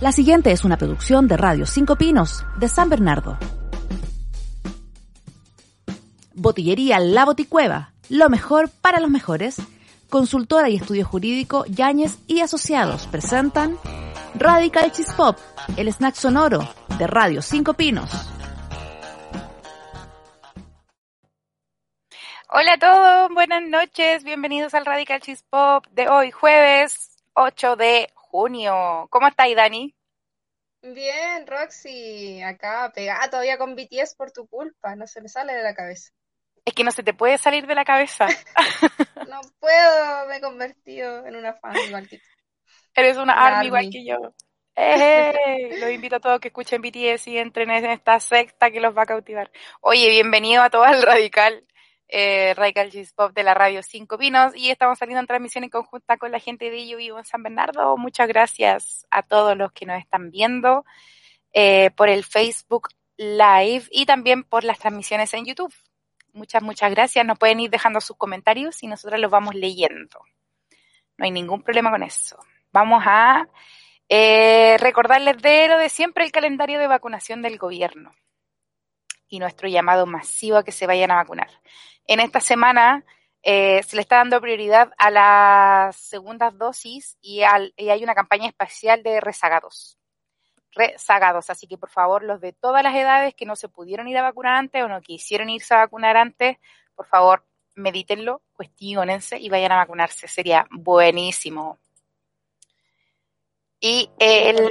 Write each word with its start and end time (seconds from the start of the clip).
La 0.00 0.12
siguiente 0.12 0.52
es 0.52 0.64
una 0.64 0.76
producción 0.76 1.26
de 1.26 1.36
Radio 1.36 1.66
Cinco 1.66 1.96
Pinos 1.96 2.44
de 2.56 2.68
San 2.68 2.88
Bernardo. 2.88 3.36
Botillería 6.34 7.00
La 7.00 7.24
Boticueva, 7.24 7.92
lo 8.08 8.28
mejor 8.28 8.70
para 8.70 9.00
los 9.00 9.10
mejores. 9.10 9.56
Consultora 10.08 10.68
y 10.68 10.76
estudio 10.76 11.04
jurídico 11.04 11.64
Yáñez 11.66 12.18
y 12.26 12.40
Asociados 12.40 13.06
presentan 13.08 13.76
Radical 14.36 14.92
Cheese 14.92 15.12
Pop, 15.14 15.36
el 15.76 15.88
snack 15.88 16.14
sonoro 16.14 16.66
de 16.96 17.06
Radio 17.06 17.42
Cinco 17.42 17.74
Pinos. 17.74 18.10
Hola 22.50 22.74
a 22.74 22.78
todos, 22.78 23.34
buenas 23.34 23.62
noches, 23.62 24.24
bienvenidos 24.24 24.74
al 24.74 24.86
Radical 24.86 25.20
Cheese 25.20 25.44
Pop 25.50 25.86
de 25.90 26.08
hoy, 26.08 26.30
jueves 26.30 27.10
8 27.34 27.76
de 27.76 28.10
junio. 28.30 29.06
¿Cómo 29.10 29.28
estáis, 29.28 29.56
Dani? 29.56 29.94
Bien, 30.82 31.46
Roxy, 31.46 32.40
acá 32.42 32.92
pegada 32.94 33.28
todavía 33.28 33.58
con 33.58 33.74
BTS 33.74 34.14
por 34.16 34.30
tu 34.30 34.46
culpa, 34.46 34.94
no 34.94 35.06
se 35.06 35.20
me 35.20 35.28
sale 35.28 35.54
de 35.54 35.62
la 35.62 35.74
cabeza. 35.74 36.10
Es 36.64 36.74
que 36.74 36.84
no 36.84 36.92
se 36.92 37.02
te 37.02 37.14
puede 37.14 37.38
salir 37.38 37.66
de 37.66 37.74
la 37.74 37.84
cabeza. 37.84 38.26
no 39.28 39.40
puedo, 39.58 40.26
me 40.28 40.36
he 40.36 40.40
convertido 40.40 41.26
en 41.26 41.36
una 41.36 41.54
fan 41.54 41.74
igual 41.86 42.08
que 42.08 42.20
Eres 42.94 43.16
una 43.16 43.34
army, 43.34 43.66
igual 43.66 43.90
que 43.90 44.04
yo. 44.04 44.34
¡Eh! 44.76 45.78
Los 45.80 45.90
invito 45.90 46.16
a 46.16 46.20
todos 46.20 46.40
que 46.40 46.48
escuchen 46.48 46.80
BTS 46.80 47.28
y 47.28 47.38
entren 47.38 47.70
en 47.70 47.86
esta 47.86 48.20
secta 48.20 48.70
que 48.70 48.80
los 48.80 48.96
va 48.96 49.02
a 49.02 49.06
cautivar. 49.06 49.50
Oye, 49.80 50.08
bienvenido 50.10 50.62
a 50.62 50.70
todo 50.70 50.84
el 50.84 51.02
Radical 51.02 51.64
eh, 52.08 52.54
Radical 52.54 52.90
Pop 53.14 53.32
de 53.34 53.42
la 53.42 53.54
radio 53.54 53.82
Cinco 53.82 54.16
Pinos 54.16 54.56
y 54.56 54.70
estamos 54.70 54.98
saliendo 54.98 55.20
en 55.20 55.26
transmisión 55.26 55.64
en 55.64 55.70
conjunta 55.70 56.16
con 56.16 56.32
la 56.32 56.40
gente 56.40 56.70
de 56.70 56.88
Yo 56.88 56.96
Vivo 56.96 57.18
en 57.18 57.24
San 57.24 57.42
Bernardo. 57.42 57.96
Muchas 57.96 58.28
gracias 58.28 59.06
a 59.10 59.22
todos 59.22 59.56
los 59.56 59.72
que 59.72 59.86
nos 59.86 59.98
están 59.98 60.30
viendo 60.30 60.84
eh, 61.52 61.90
por 61.90 62.08
el 62.08 62.24
Facebook 62.24 62.88
Live 63.18 63.84
y 63.90 64.06
también 64.06 64.42
por 64.42 64.64
las 64.64 64.78
transmisiones 64.78 65.34
en 65.34 65.44
YouTube. 65.44 65.74
Muchas, 66.32 66.62
muchas 66.62 66.90
gracias. 66.90 67.26
Nos 67.26 67.38
pueden 67.38 67.60
ir 67.60 67.70
dejando 67.70 68.00
sus 68.00 68.16
comentarios 68.16 68.82
y 68.82 68.86
nosotros 68.86 69.20
los 69.20 69.30
vamos 69.30 69.54
leyendo. 69.54 70.20
No 71.16 71.24
hay 71.24 71.30
ningún 71.30 71.62
problema 71.62 71.90
con 71.90 72.02
eso. 72.02 72.38
Vamos 72.72 73.02
a 73.06 73.48
eh, 74.08 74.76
recordarles 74.78 75.42
de 75.42 75.68
lo 75.68 75.78
de 75.78 75.88
siempre 75.88 76.24
el 76.24 76.32
calendario 76.32 76.78
de 76.78 76.86
vacunación 76.86 77.42
del 77.42 77.58
gobierno 77.58 78.14
y 79.28 79.40
nuestro 79.40 79.68
llamado 79.68 80.06
masivo 80.06 80.56
a 80.56 80.64
que 80.64 80.72
se 80.72 80.86
vayan 80.86 81.10
a 81.10 81.16
vacunar 81.16 81.50
en 82.08 82.20
esta 82.20 82.40
semana 82.40 83.04
eh, 83.42 83.82
se 83.84 83.94
le 83.94 84.02
está 84.02 84.16
dando 84.16 84.40
prioridad 84.40 84.92
a 84.98 85.10
las 85.10 85.96
segundas 85.96 86.56
dosis 86.58 87.16
y, 87.20 87.42
hay 87.42 88.02
una 88.02 88.14
campaña 88.14 88.48
especial 88.48 89.02
de 89.02 89.20
rezagados. 89.20 89.96
Rezagados, 90.72 91.50
así 91.50 91.66
que 91.66 91.78
por 91.78 91.90
favor 91.90 92.24
los 92.24 92.40
de 92.40 92.52
todas 92.52 92.82
las 92.82 92.94
edades 92.94 93.34
que 93.34 93.46
no 93.46 93.56
se 93.56 93.68
pudieron 93.68 94.08
ir 94.08 94.18
a 94.18 94.22
vacunar 94.22 94.54
antes 94.56 94.82
o 94.82 94.88
no 94.88 95.00
quisieron 95.00 95.50
irse 95.50 95.74
a 95.74 95.78
vacunar 95.78 96.16
antes, 96.16 96.58
por 96.94 97.06
favor 97.06 97.44
medítenlo, 97.74 98.42
cuestionense 98.54 99.38
y 99.38 99.48
vayan 99.48 99.72
a 99.72 99.76
vacunarse, 99.76 100.28
sería 100.28 100.66
buenísimo. 100.70 101.78
Y 103.80 104.10
el, 104.18 104.70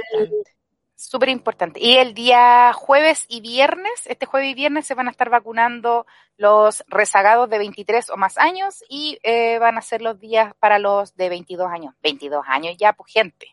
Súper 1.00 1.28
importante. 1.28 1.78
Y 1.80 1.96
el 1.98 2.12
día 2.12 2.72
jueves 2.72 3.24
y 3.28 3.40
viernes, 3.40 3.92
este 4.06 4.26
jueves 4.26 4.50
y 4.50 4.54
viernes 4.54 4.84
se 4.84 4.94
van 4.94 5.06
a 5.06 5.12
estar 5.12 5.30
vacunando 5.30 6.06
los 6.36 6.82
rezagados 6.88 7.48
de 7.48 7.58
23 7.58 8.10
o 8.10 8.16
más 8.16 8.36
años 8.36 8.82
y 8.88 9.16
eh, 9.22 9.60
van 9.60 9.78
a 9.78 9.80
ser 9.80 10.02
los 10.02 10.18
días 10.18 10.54
para 10.58 10.80
los 10.80 11.14
de 11.14 11.28
22 11.28 11.70
años. 11.70 11.94
22 12.02 12.44
años 12.48 12.74
ya, 12.76 12.94
pues 12.94 13.12
gente. 13.12 13.46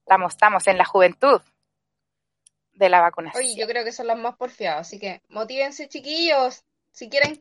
Estamos, 0.00 0.32
estamos 0.32 0.66
en 0.66 0.76
la 0.76 0.84
juventud 0.84 1.40
de 2.72 2.88
la 2.88 3.00
vacunación. 3.00 3.44
Oye, 3.44 3.54
yo 3.56 3.68
creo 3.68 3.84
que 3.84 3.92
son 3.92 4.08
los 4.08 4.18
más 4.18 4.34
porfiados, 4.34 4.80
así 4.80 4.98
que 4.98 5.22
motívense 5.28 5.88
chiquillos. 5.88 6.64
Si 6.90 7.08
quieren 7.08 7.38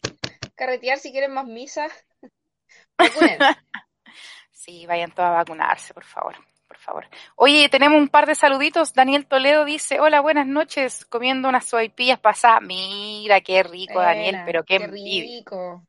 carretear, 0.53 0.99
si 0.99 1.11
quieren 1.11 1.33
más 1.33 1.47
misa, 1.47 1.87
vacunen. 2.99 3.39
sí, 4.51 4.85
vayan 4.85 5.11
todos 5.11 5.29
a 5.29 5.31
vacunarse, 5.31 5.91
por 5.95 6.05
favor 6.05 6.35
favor. 6.83 7.07
Oye, 7.35 7.69
tenemos 7.69 7.99
un 7.99 8.09
par 8.09 8.25
de 8.25 8.35
saluditos. 8.35 8.93
Daniel 8.93 9.25
Toledo 9.25 9.65
dice, 9.65 9.99
hola, 9.99 10.21
buenas 10.21 10.47
noches, 10.47 11.05
comiendo 11.05 11.49
unas 11.49 11.65
sopaipillas 11.65 12.19
pasadas. 12.19 12.61
Mira, 12.61 13.41
qué 13.41 13.63
rico, 13.63 13.99
Daniel, 13.99 14.41
pero 14.45 14.63
qué, 14.63 14.79
rico. 14.79 15.83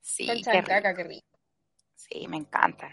Sí, 0.00 0.26
qué 0.26 0.62
rico. 0.62 0.96
qué 0.96 1.04
rico. 1.04 1.38
Sí, 1.94 2.26
me 2.28 2.36
encantan. 2.36 2.92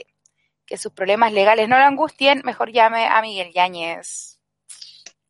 Que 0.67 0.79
sus 0.79 0.93
problemas 0.93 1.32
legales 1.32 1.69
no 1.69 1.79
lo 1.79 1.85
angustien, 1.85 2.43
mejor 2.44 2.73
llame 2.73 3.06
a 3.06 3.23
Miguel 3.23 3.52
Yáñez. 3.52 4.41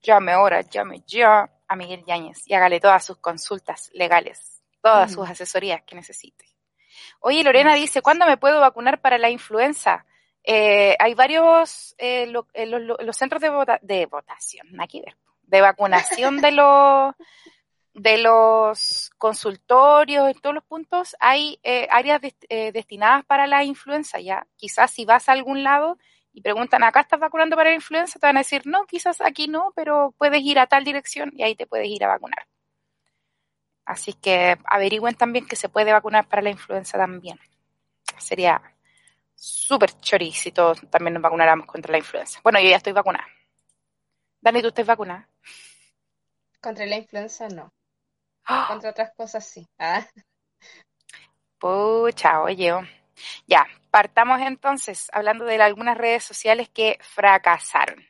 Llame 0.00 0.32
ahora, 0.32 0.62
llame 0.62 1.02
ya 1.06 1.50
a 1.66 1.76
Miguel 1.76 2.04
Yáñez 2.06 2.46
y 2.46 2.54
hágale 2.54 2.80
todas 2.80 3.04
sus 3.04 3.18
consultas 3.18 3.90
legales, 3.94 4.62
todas 4.82 5.12
sus 5.12 5.28
asesorías 5.28 5.82
que 5.82 5.96
necesite. 5.96 6.44
Oye, 7.20 7.42
Lorena 7.42 7.74
dice, 7.74 8.02
¿cuándo 8.02 8.26
me 8.26 8.36
puedo 8.36 8.60
vacunar 8.60 9.00
para 9.00 9.18
la 9.18 9.30
influenza? 9.30 10.06
Eh, 10.46 10.94
hay 10.98 11.14
varios, 11.14 11.94
eh, 11.96 12.30
eh 12.52 12.66
los, 12.66 13.16
centros 13.16 13.40
de, 13.40 13.50
de 13.80 14.06
votación, 14.06 14.78
aquí 14.78 15.02
de 15.46 15.60
vacunación 15.60 16.40
de 16.40 16.52
los, 16.52 17.14
de 17.94 18.18
los 18.18 19.10
consultorios 19.16 20.30
y 20.30 20.34
todos 20.34 20.54
los 20.54 20.64
puntos, 20.64 21.16
hay 21.18 21.58
eh, 21.62 21.88
áreas 21.90 22.20
destinadas 22.50 23.24
para 23.24 23.46
la 23.46 23.64
influenza, 23.64 24.20
ya. 24.20 24.46
Quizás 24.56 24.90
si 24.90 25.04
vas 25.04 25.28
a 25.28 25.32
algún 25.32 25.62
lado 25.62 25.98
y 26.32 26.42
preguntan, 26.42 26.82
¿acá 26.82 27.00
estás 27.00 27.20
vacunando 27.20 27.56
para 27.56 27.70
la 27.70 27.76
influenza? 27.76 28.18
Te 28.18 28.26
van 28.26 28.36
a 28.36 28.40
decir, 28.40 28.66
no, 28.66 28.84
quizás 28.86 29.20
aquí 29.20 29.48
no, 29.48 29.72
pero 29.76 30.14
puedes 30.18 30.42
ir 30.42 30.58
a 30.58 30.66
tal 30.66 30.84
dirección 30.84 31.32
y 31.36 31.42
ahí 31.42 31.54
te 31.54 31.66
puedes 31.66 31.88
ir 31.88 32.04
a 32.04 32.08
vacunar. 32.08 32.46
Así 33.86 34.14
que 34.14 34.58
averigüen 34.64 35.14
también 35.14 35.46
que 35.46 35.56
se 35.56 35.68
puede 35.68 35.92
vacunar 35.92 36.26
para 36.28 36.42
la 36.42 36.50
influenza 36.50 36.98
también. 36.98 37.38
Sería 38.18 38.73
súper 39.34 39.98
choris 40.00 40.38
si 40.38 40.52
todos 40.52 40.80
también 40.90 41.14
nos 41.14 41.22
vacunáramos 41.22 41.66
contra 41.66 41.92
la 41.92 41.98
influenza. 41.98 42.40
Bueno, 42.42 42.60
yo 42.60 42.68
ya 42.70 42.76
estoy 42.76 42.92
vacunada. 42.92 43.26
Dani, 44.40 44.62
¿tú 44.62 44.68
estás 44.68 44.86
vacunada? 44.86 45.28
Contra 46.60 46.86
la 46.86 46.96
influenza 46.96 47.48
no. 47.48 47.72
¡Ah! 48.44 48.66
Contra 48.68 48.90
otras 48.90 49.12
cosas 49.16 49.46
sí. 49.46 49.66
Ah. 49.78 50.06
Pucha, 51.58 52.42
oye. 52.42 52.72
Oh. 52.72 52.82
Ya, 53.46 53.66
partamos 53.90 54.40
entonces 54.40 55.08
hablando 55.12 55.44
de 55.44 55.60
algunas 55.62 55.96
redes 55.96 56.24
sociales 56.24 56.68
que 56.68 56.98
fracasaron. 57.00 58.00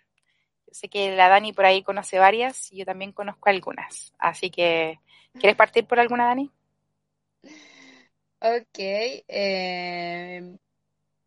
Yo 0.66 0.72
sé 0.72 0.88
que 0.88 1.14
la 1.14 1.28
Dani 1.28 1.52
por 1.52 1.66
ahí 1.66 1.82
conoce 1.82 2.18
varias 2.18 2.72
y 2.72 2.78
yo 2.78 2.84
también 2.84 3.12
conozco 3.12 3.48
algunas. 3.48 4.12
Así 4.18 4.50
que, 4.50 4.98
¿quieres 5.34 5.56
partir 5.56 5.86
por 5.86 6.00
alguna, 6.00 6.26
Dani? 6.26 6.50
Ok. 8.40 8.78
Eh, 8.78 10.56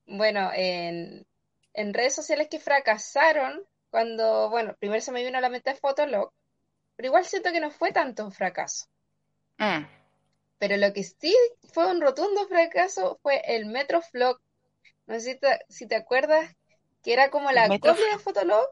bueno, 0.07 0.51
en, 0.53 1.25
redes 1.73 2.15
sociales 2.15 2.47
que 2.49 2.59
fracasaron, 2.59 3.63
cuando, 3.89 4.49
bueno, 4.49 4.75
primero 4.79 5.01
se 5.01 5.11
me 5.11 5.23
vino 5.23 5.37
a 5.37 5.41
la 5.41 5.49
mente 5.49 5.75
Fotolog, 5.75 6.31
pero 6.95 7.07
igual 7.07 7.25
siento 7.25 7.51
que 7.51 7.59
no 7.59 7.69
fue 7.69 7.91
tanto 7.91 8.25
un 8.25 8.31
fracaso. 8.31 8.87
Mm. 9.57 9.85
Pero 10.57 10.77
lo 10.77 10.91
que 10.91 11.03
sí 11.03 11.35
fue 11.71 11.91
un 11.91 12.01
rotundo 12.01 12.47
fracaso 12.47 13.19
fue 13.21 13.41
el 13.45 13.67
Metroflog. 13.67 14.39
No 15.05 15.19
sé 15.19 15.39
si 15.69 15.87
te, 15.87 15.95
acuerdas 15.95 16.55
que 17.03 17.13
era 17.13 17.29
como 17.29 17.51
la 17.51 17.67
copia 17.67 17.93
de 17.93 18.19
Fotolog, 18.19 18.67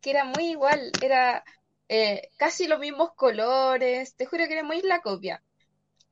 que 0.00 0.10
era 0.10 0.24
muy 0.24 0.48
igual, 0.48 0.90
era 1.02 1.44
eh, 1.88 2.30
casi 2.38 2.66
los 2.66 2.78
mismos 2.78 3.14
colores, 3.14 4.14
te 4.14 4.26
juro 4.26 4.46
que 4.46 4.54
era 4.54 4.64
muy 4.64 4.80
la 4.82 5.00
copia. 5.00 5.42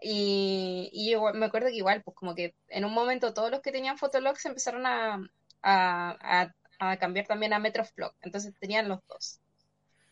Y, 0.01 0.91
y 0.93 1.11
yo 1.11 1.23
me 1.33 1.47
acuerdo 1.47 1.69
que 1.69 1.77
igual, 1.77 2.03
pues 2.03 2.17
como 2.17 2.35
que 2.35 2.55
en 2.69 2.85
un 2.85 2.93
momento 2.93 3.33
todos 3.33 3.51
los 3.51 3.61
que 3.61 3.73
tenían 3.73 3.99
Fotolog 3.99 4.37
se 4.37 4.49
empezaron 4.49 4.85
a, 4.87 5.19
a, 5.63 6.53
a, 6.79 6.97
cambiar 6.99 7.27
también 7.27 7.53
a 7.53 7.59
Metroflog, 7.59 8.13
entonces 8.21 8.55
tenían 8.61 8.89
los 8.89 9.01
dos. 9.09 9.41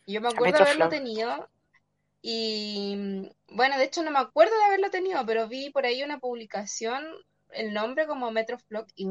Y 0.05 0.13
yo 0.13 0.21
me 0.21 0.29
acuerdo 0.29 0.57
de 0.57 0.63
haberlo 0.63 0.89
tenido 0.89 1.47
y 2.27 3.29
bueno, 3.49 3.77
de 3.77 3.83
hecho 3.83 4.01
no 4.01 4.09
me 4.09 4.17
acuerdo 4.17 4.57
de 4.57 4.65
haberlo 4.65 4.89
tenido, 4.89 5.23
pero 5.27 5.47
vi 5.47 5.69
por 5.69 5.85
ahí 5.85 6.01
una 6.01 6.17
publicación, 6.17 7.05
el 7.51 7.71
nombre 7.71 8.07
como 8.07 8.31
Metroflog, 8.31 8.87
y 8.95 9.05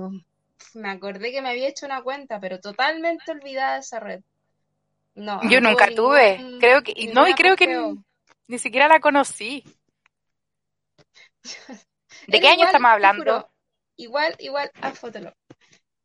me 0.74 0.90
acordé 0.90 1.30
que 1.30 1.40
me 1.40 1.50
había 1.50 1.68
hecho 1.68 1.86
una 1.86 2.02
cuenta, 2.02 2.40
pero 2.40 2.58
totalmente 2.58 3.30
olvidada 3.30 3.78
esa 3.78 4.00
red. 4.00 4.20
No, 5.14 5.40
yo 5.48 5.60
nunca 5.60 5.86
tuve, 5.94 6.58
creo 6.58 6.82
que, 6.82 6.92
no, 7.14 7.28
y 7.28 7.34
creo 7.34 7.54
que 7.54 7.94
ni, 8.48 8.58
siquiera 8.58 8.88
la 8.88 8.98
conocí. 8.98 9.62
¿De 12.26 12.40
qué 12.40 12.48
año 12.48 12.66
estamos 12.66 12.90
hablando? 12.90 13.50
igual, 13.96 14.34
igual 14.38 14.70
a 14.80 14.90
Fotolog. 14.92 15.34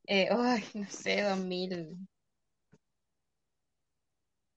Eh, 0.06 0.30
ay, 0.32 0.64
no 0.74 0.90
sé, 0.90 1.22
2000. 1.22 2.08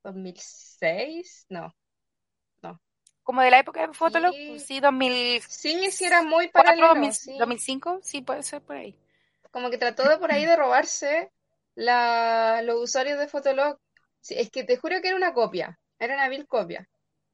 2006, 0.05 1.46
no, 1.49 1.73
como 3.23 3.40
de 3.43 3.50
la 3.50 3.61
época 3.61 3.87
de 3.87 3.94
Fotolog, 3.94 4.34
sí, 4.34 4.58
sí 4.58 4.81
2000. 4.81 5.43
Sí, 5.43 5.90
sí, 5.90 6.05
era 6.05 6.23
muy 6.23 6.49
paralelo. 6.49 6.94
2005, 6.94 8.00
sí, 8.02 8.20
puede 8.20 8.43
ser 8.43 8.62
por 8.62 8.76
ahí. 8.76 8.99
Como 9.50 9.70
que 9.70 9.78
trató 9.78 10.08
de 10.08 10.19
por 10.19 10.32
ahí 10.32 10.44
de 10.44 10.56
robarse 10.56 11.31
la, 11.75 12.62
los 12.62 12.82
usuarios 12.82 13.19
de 13.19 13.28
Fotolog. 13.28 13.78
es 14.28 14.50
que 14.50 14.64
te 14.64 14.76
juro 14.76 15.00
que 15.00 15.08
era 15.08 15.17
una 15.17 15.35
copia, 15.35 15.78
era 15.99 16.14
una 16.14 16.28
vil 16.28 16.46
copia. 16.46 16.88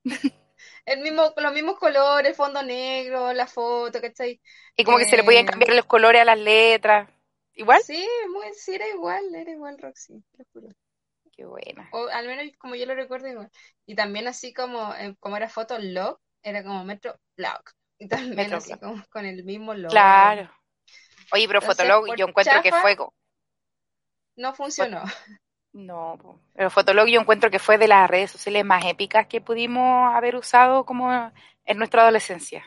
El 0.88 1.00
mismo, 1.00 1.34
los 1.36 1.52
mismos 1.52 1.78
colores, 1.78 2.34
fondo 2.34 2.62
negro, 2.62 3.34
la 3.34 3.46
foto, 3.46 4.00
¿cachai? 4.00 4.40
Y 4.74 4.84
como 4.84 4.96
que 4.96 5.04
se 5.04 5.18
le 5.18 5.22
podían 5.22 5.44
eh, 5.44 5.48
cambiar 5.50 5.74
los 5.74 5.84
colores 5.84 6.22
a 6.22 6.24
las 6.24 6.38
letras. 6.38 7.10
¿Igual? 7.52 7.82
Sí, 7.82 8.08
muy, 8.32 8.46
sí, 8.54 8.74
era 8.74 8.88
igual, 8.88 9.34
era 9.34 9.50
igual, 9.50 9.76
Roxy, 9.78 10.24
te 10.34 10.44
juro. 10.50 10.68
Qué 11.30 11.44
buena. 11.44 11.90
O 11.92 12.08
al 12.08 12.26
menos 12.26 12.46
como 12.56 12.74
yo 12.74 12.86
lo 12.86 12.94
recuerdo 12.94 13.28
igual. 13.28 13.50
Y 13.84 13.96
también 13.96 14.28
así 14.28 14.54
como, 14.54 14.94
eh, 14.94 15.14
como 15.20 15.36
era 15.36 15.50
Fotolog, 15.50 16.18
era 16.42 16.62
como 16.62 16.82
Metro 16.84 17.20
Blog. 17.36 17.60
Y 17.98 18.08
también 18.08 18.54
así 18.54 18.78
como 18.78 19.04
con 19.10 19.26
el 19.26 19.44
mismo 19.44 19.74
logo. 19.74 19.90
Claro. 19.90 20.50
Oye, 21.32 21.46
pero 21.46 21.60
Fotolog 21.60 22.16
yo 22.16 22.28
encuentro 22.28 22.62
que 22.62 22.72
fue... 22.72 22.96
No 24.36 24.54
funcionó. 24.54 25.02
No, 25.78 26.18
pero 26.54 26.70
Fotolog 26.70 27.06
yo 27.06 27.20
encuentro 27.20 27.52
que 27.52 27.60
fue 27.60 27.78
de 27.78 27.86
las 27.86 28.10
redes 28.10 28.32
sociales 28.32 28.64
más 28.64 28.84
épicas 28.84 29.28
que 29.28 29.40
pudimos 29.40 30.12
haber 30.12 30.34
usado 30.34 30.84
como 30.84 31.32
en 31.64 31.78
nuestra 31.78 32.02
adolescencia. 32.02 32.64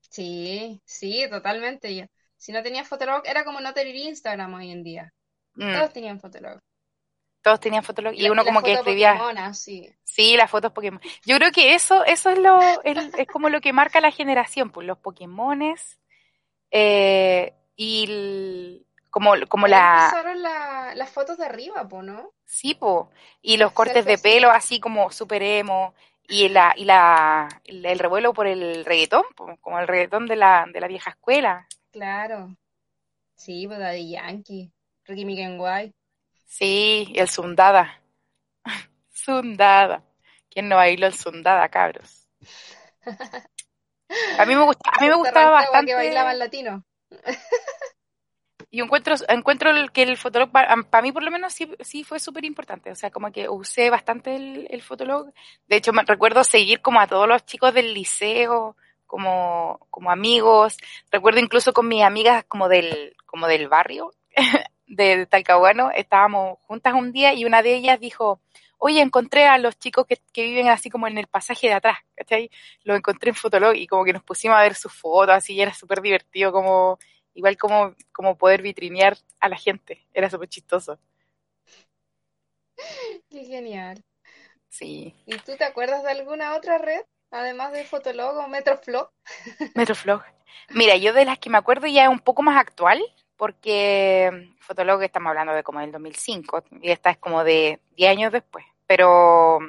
Sí, 0.00 0.82
sí, 0.84 1.24
totalmente. 1.30 2.10
Si 2.36 2.50
no 2.50 2.60
tenías 2.60 2.88
Fotolog, 2.88 3.22
era 3.24 3.44
como 3.44 3.60
no 3.60 3.72
tener 3.72 3.94
Instagram 3.94 4.52
hoy 4.54 4.72
en 4.72 4.82
día. 4.82 5.14
Mm. 5.54 5.74
Todos 5.74 5.92
tenían 5.92 6.18
Fotolog 6.18 6.60
todos 7.40 7.60
tenían 7.60 7.84
Fotolog 7.84 8.14
y 8.14 8.30
uno 8.30 8.42
como 8.42 8.62
que 8.62 8.72
escribía 8.72 9.20
sí. 9.52 9.94
sí 10.02 10.34
las 10.34 10.50
fotos 10.50 10.72
Pokémon 10.72 10.98
yo 11.26 11.36
creo 11.36 11.52
que 11.52 11.74
eso 11.74 12.02
eso 12.06 12.30
es 12.30 12.38
lo 12.38 12.58
es, 12.84 13.26
como 13.30 13.50
lo 13.50 13.60
que 13.60 13.74
marca 13.74 14.00
la 14.00 14.10
generación 14.10 14.70
pues 14.70 14.86
los 14.86 14.96
Pokémones 14.96 16.00
eh, 16.70 17.52
y 17.76 18.86
como 19.14 19.34
como 19.48 19.68
la 19.68 20.10
empezaron 20.10 20.42
las 20.42 21.10
fotos 21.10 21.38
de 21.38 21.46
arriba 21.46 21.86
po 21.88 22.02
no 22.02 22.32
sí 22.44 22.74
po 22.74 23.10
y 23.40 23.56
los 23.56 23.70
cortes 23.70 24.04
de 24.04 24.18
pelo 24.18 24.50
así 24.50 24.80
como 24.80 25.10
super 25.12 25.40
emo 25.42 25.94
y 26.26 26.48
la 26.48 26.74
y 26.76 26.84
la 26.84 27.48
el, 27.64 27.98
revuelo 27.98 28.34
por 28.34 28.46
el 28.48 28.84
reggaetón 28.84 29.22
como 29.60 29.78
el 29.78 29.86
reggaetón 29.86 30.26
de 30.26 30.36
la 30.36 30.66
de 30.72 30.80
la 30.80 30.88
vieja 30.88 31.10
escuela 31.10 31.68
claro 31.92 32.56
sí 33.36 33.66
pues 33.68 33.78
de 33.78 34.08
Yankee 34.08 34.72
Ricky 35.06 35.24
White 35.58 35.94
Sí, 36.54 37.12
el 37.16 37.28
Sundada. 37.28 38.00
Sundada. 39.12 40.04
¿Quién 40.50 40.68
no 40.68 40.76
bailó 40.76 41.08
el 41.08 41.14
Sundada, 41.14 41.68
cabros? 41.68 42.28
A 44.38 44.46
mí 44.46 44.54
me 44.54 44.62
gusta, 44.62 44.90
a 44.96 45.00
mí 45.00 45.08
me 45.08 45.16
gustaba 45.16 45.50
bastante. 45.50 45.90
que 45.90 45.94
bailaban 45.96 46.38
latino. 46.38 46.84
y 48.74 48.80
encuentro, 48.80 49.14
encuentro 49.28 49.70
que 49.92 50.02
el 50.02 50.16
fotolog, 50.16 50.50
para, 50.50 50.74
mí 51.00 51.12
por 51.12 51.22
lo 51.22 51.30
menos 51.30 51.52
sí, 51.52 51.70
sí 51.78 52.02
fue 52.02 52.18
súper 52.18 52.44
importante. 52.44 52.90
O 52.90 52.96
sea, 52.96 53.12
como 53.12 53.30
que 53.30 53.48
usé 53.48 53.88
bastante 53.88 54.34
el, 54.34 54.82
fotolog. 54.82 55.32
De 55.68 55.76
hecho, 55.76 55.92
recuerdo 55.92 56.42
seguir 56.42 56.80
como 56.80 56.98
a 56.98 57.06
todos 57.06 57.28
los 57.28 57.46
chicos 57.46 57.72
del 57.72 57.94
liceo, 57.94 58.76
como, 59.06 59.86
como 59.90 60.10
amigos. 60.10 60.76
Recuerdo 61.12 61.38
incluso 61.38 61.72
con 61.72 61.86
mis 61.86 62.02
amigas 62.02 62.46
como 62.48 62.68
del, 62.68 63.14
como 63.26 63.46
del 63.46 63.68
barrio. 63.68 64.10
de, 64.88 65.26
Talcahuano, 65.26 65.92
estábamos 65.92 66.58
juntas 66.62 66.94
un 66.94 67.12
día 67.12 67.32
y 67.32 67.44
una 67.44 67.62
de 67.62 67.76
ellas 67.76 68.00
dijo, 68.00 68.40
oye, 68.78 69.00
encontré 69.00 69.46
a 69.46 69.56
los 69.56 69.78
chicos 69.78 70.04
que, 70.04 70.42
viven 70.42 70.66
así 70.66 70.90
como 70.90 71.06
en 71.06 71.16
el 71.16 71.28
pasaje 71.28 71.68
de 71.68 71.74
atrás, 71.74 71.98
¿cachai? 72.16 72.50
Lo 72.82 72.96
encontré 72.96 73.28
en 73.30 73.36
Fotolog 73.36 73.76
y 73.76 73.86
como 73.86 74.04
que 74.04 74.12
nos 74.12 74.24
pusimos 74.24 74.56
a 74.56 74.62
ver 74.62 74.74
sus 74.74 74.92
fotos, 74.92 75.36
así, 75.36 75.54
y 75.54 75.62
era 75.62 75.72
súper 75.72 76.02
divertido, 76.02 76.50
como, 76.50 76.98
igual 77.34 77.56
como, 77.56 77.94
como 78.12 78.36
poder 78.36 78.62
vitrinear 78.62 79.16
a 79.40 79.48
la 79.48 79.56
gente, 79.56 80.06
era 80.12 80.30
súper 80.30 80.48
chistoso. 80.48 80.98
Qué 83.30 83.44
genial. 83.44 84.02
Sí. 84.68 85.14
¿Y 85.26 85.36
tú 85.38 85.56
te 85.56 85.64
acuerdas 85.64 86.02
de 86.02 86.10
alguna 86.10 86.56
otra 86.56 86.78
red, 86.78 87.02
además 87.30 87.72
de 87.72 87.84
Fotolog 87.84 88.36
o 88.36 88.48
Metroflog? 88.48 89.10
Metroflog. 89.74 90.22
Mira, 90.70 90.96
yo 90.96 91.12
de 91.12 91.24
las 91.24 91.38
que 91.38 91.50
me 91.50 91.58
acuerdo 91.58 91.86
ya 91.86 92.04
es 92.04 92.08
un 92.08 92.20
poco 92.20 92.42
más 92.42 92.56
actual, 92.58 93.00
porque 93.36 94.52
Fotolog 94.60 95.02
estamos 95.02 95.30
hablando 95.30 95.52
de 95.52 95.62
como 95.62 95.80
del 95.80 95.92
2005 95.92 96.64
y 96.82 96.90
esta 96.90 97.10
es 97.10 97.18
como 97.18 97.44
de 97.44 97.80
10 97.96 98.10
años 98.10 98.32
después. 98.32 98.64
Pero 98.86 99.60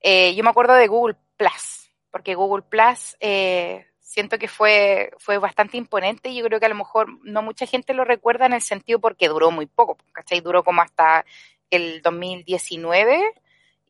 eh, 0.00 0.34
yo 0.34 0.44
me 0.44 0.50
acuerdo 0.50 0.74
de 0.74 0.86
Google 0.86 1.16
Plus, 1.36 1.90
porque 2.10 2.34
Google 2.34 2.62
Plus 2.62 3.16
eh, 3.20 3.86
siento 4.06 4.38
que 4.38 4.48
fue, 4.48 5.10
fue 5.18 5.36
bastante 5.38 5.76
imponente 5.76 6.30
y 6.30 6.36
yo 6.36 6.44
creo 6.44 6.60
que 6.60 6.66
a 6.66 6.70
lo 6.70 6.74
mejor 6.76 7.18
no 7.24 7.42
mucha 7.42 7.66
gente 7.66 7.92
lo 7.92 8.04
recuerda 8.04 8.46
en 8.46 8.54
el 8.54 8.62
sentido 8.62 9.00
porque 9.00 9.28
duró 9.28 9.50
muy 9.50 9.66
poco, 9.66 9.98
¿cachai? 10.12 10.40
Duró 10.40 10.64
como 10.64 10.80
hasta 10.80 11.26
el 11.70 12.00
2019 12.02 13.34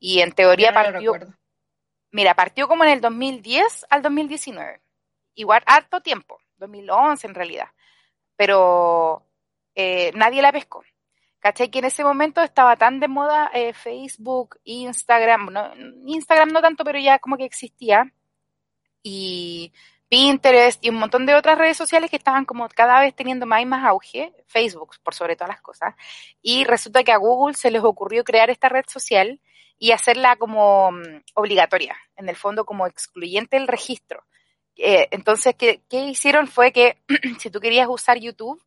y 0.00 0.20
en 0.20 0.32
teoría 0.32 0.72
partió... 0.72 1.12
Mira, 2.12 2.34
partió 2.34 2.66
como 2.66 2.84
en 2.84 2.90
el 2.90 3.00
2010 3.00 3.86
al 3.90 4.00
2019. 4.00 4.80
Igual 5.34 5.62
harto 5.66 6.00
tiempo, 6.00 6.38
2011 6.56 7.26
en 7.26 7.34
realidad 7.34 7.68
pero 8.36 9.26
eh, 9.74 10.12
nadie 10.14 10.42
la 10.42 10.52
pescó. 10.52 10.84
¿Cachai? 11.40 11.70
Que 11.70 11.78
en 11.78 11.84
ese 11.86 12.02
momento 12.02 12.42
estaba 12.42 12.76
tan 12.76 12.98
de 12.98 13.08
moda 13.08 13.50
eh, 13.54 13.72
Facebook, 13.72 14.58
Instagram, 14.64 15.52
no, 15.52 15.72
Instagram 16.06 16.50
no 16.50 16.60
tanto, 16.60 16.82
pero 16.82 16.98
ya 16.98 17.18
como 17.18 17.36
que 17.36 17.44
existía, 17.44 18.12
y 19.02 19.72
Pinterest 20.08 20.84
y 20.84 20.90
un 20.90 20.96
montón 20.96 21.26
de 21.26 21.34
otras 21.34 21.58
redes 21.58 21.76
sociales 21.76 22.10
que 22.10 22.16
estaban 22.16 22.44
como 22.44 22.68
cada 22.68 23.00
vez 23.00 23.14
teniendo 23.14 23.46
más 23.46 23.62
y 23.62 23.66
más 23.66 23.84
auge, 23.84 24.32
Facebook 24.46 24.96
por 25.02 25.14
sobre 25.14 25.36
todas 25.36 25.50
las 25.50 25.60
cosas, 25.60 25.94
y 26.42 26.64
resulta 26.64 27.02
que 27.02 27.12
a 27.12 27.16
Google 27.16 27.54
se 27.54 27.70
les 27.70 27.82
ocurrió 27.82 28.24
crear 28.24 28.50
esta 28.50 28.68
red 28.68 28.84
social 28.86 29.40
y 29.78 29.92
hacerla 29.92 30.36
como 30.36 30.92
mm, 30.92 31.22
obligatoria, 31.34 31.96
en 32.16 32.28
el 32.28 32.36
fondo 32.36 32.64
como 32.64 32.86
excluyente 32.86 33.56
el 33.56 33.68
registro. 33.68 34.24
Eh, 34.76 35.08
entonces, 35.10 35.54
¿qué, 35.56 35.82
¿qué, 35.88 36.04
hicieron? 36.04 36.48
Fue 36.48 36.72
que 36.72 36.98
si 37.38 37.50
tú 37.50 37.60
querías 37.60 37.88
usar 37.88 38.18
YouTube 38.18 38.62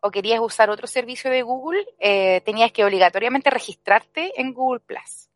o 0.00 0.10
querías 0.10 0.40
usar 0.40 0.70
otro 0.70 0.86
servicio 0.86 1.30
de 1.30 1.42
Google, 1.42 1.84
eh, 1.98 2.40
tenías 2.44 2.72
que 2.72 2.84
obligatoriamente 2.84 3.50
registrarte 3.50 4.32
en 4.40 4.54
Google 4.54 4.80
Plus. 4.80 5.28